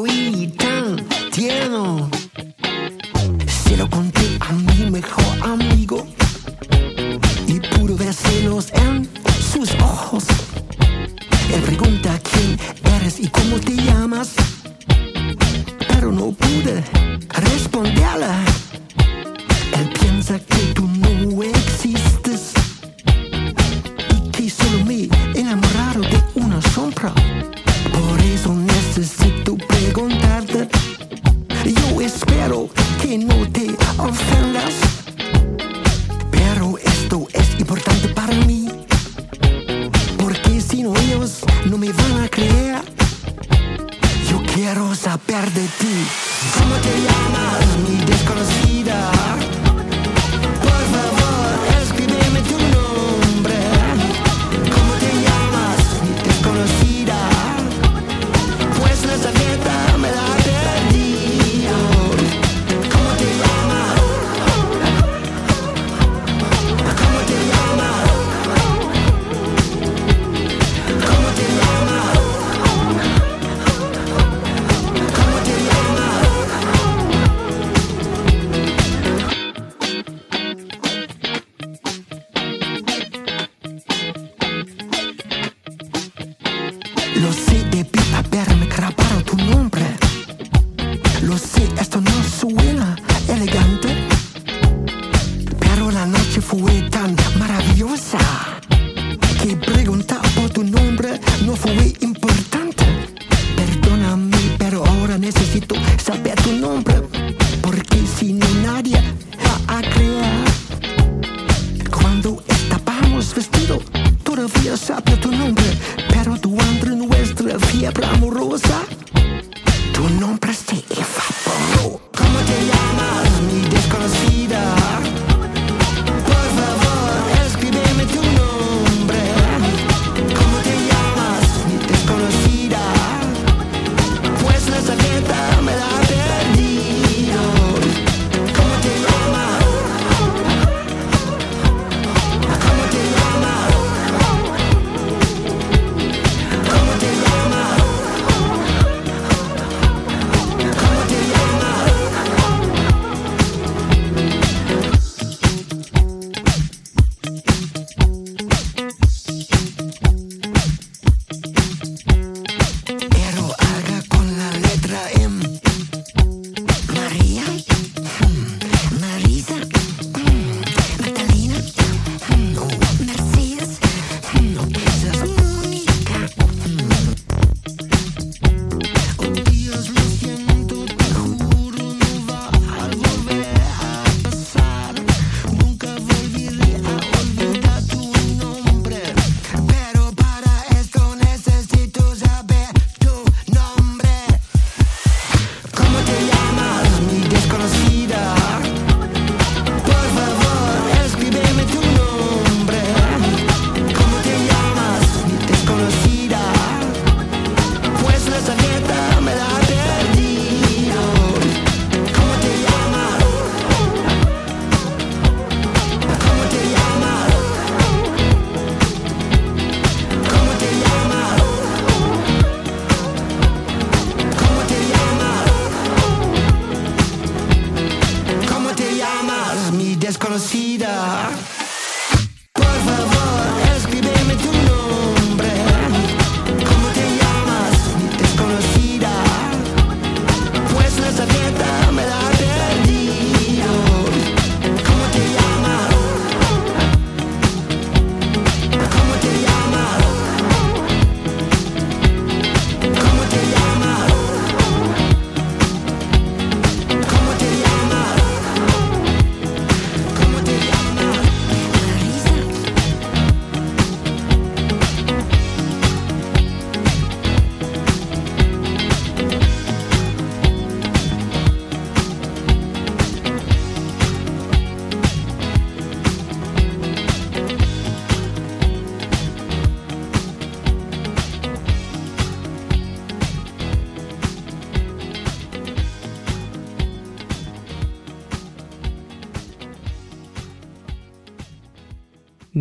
[101.65, 101.86] We.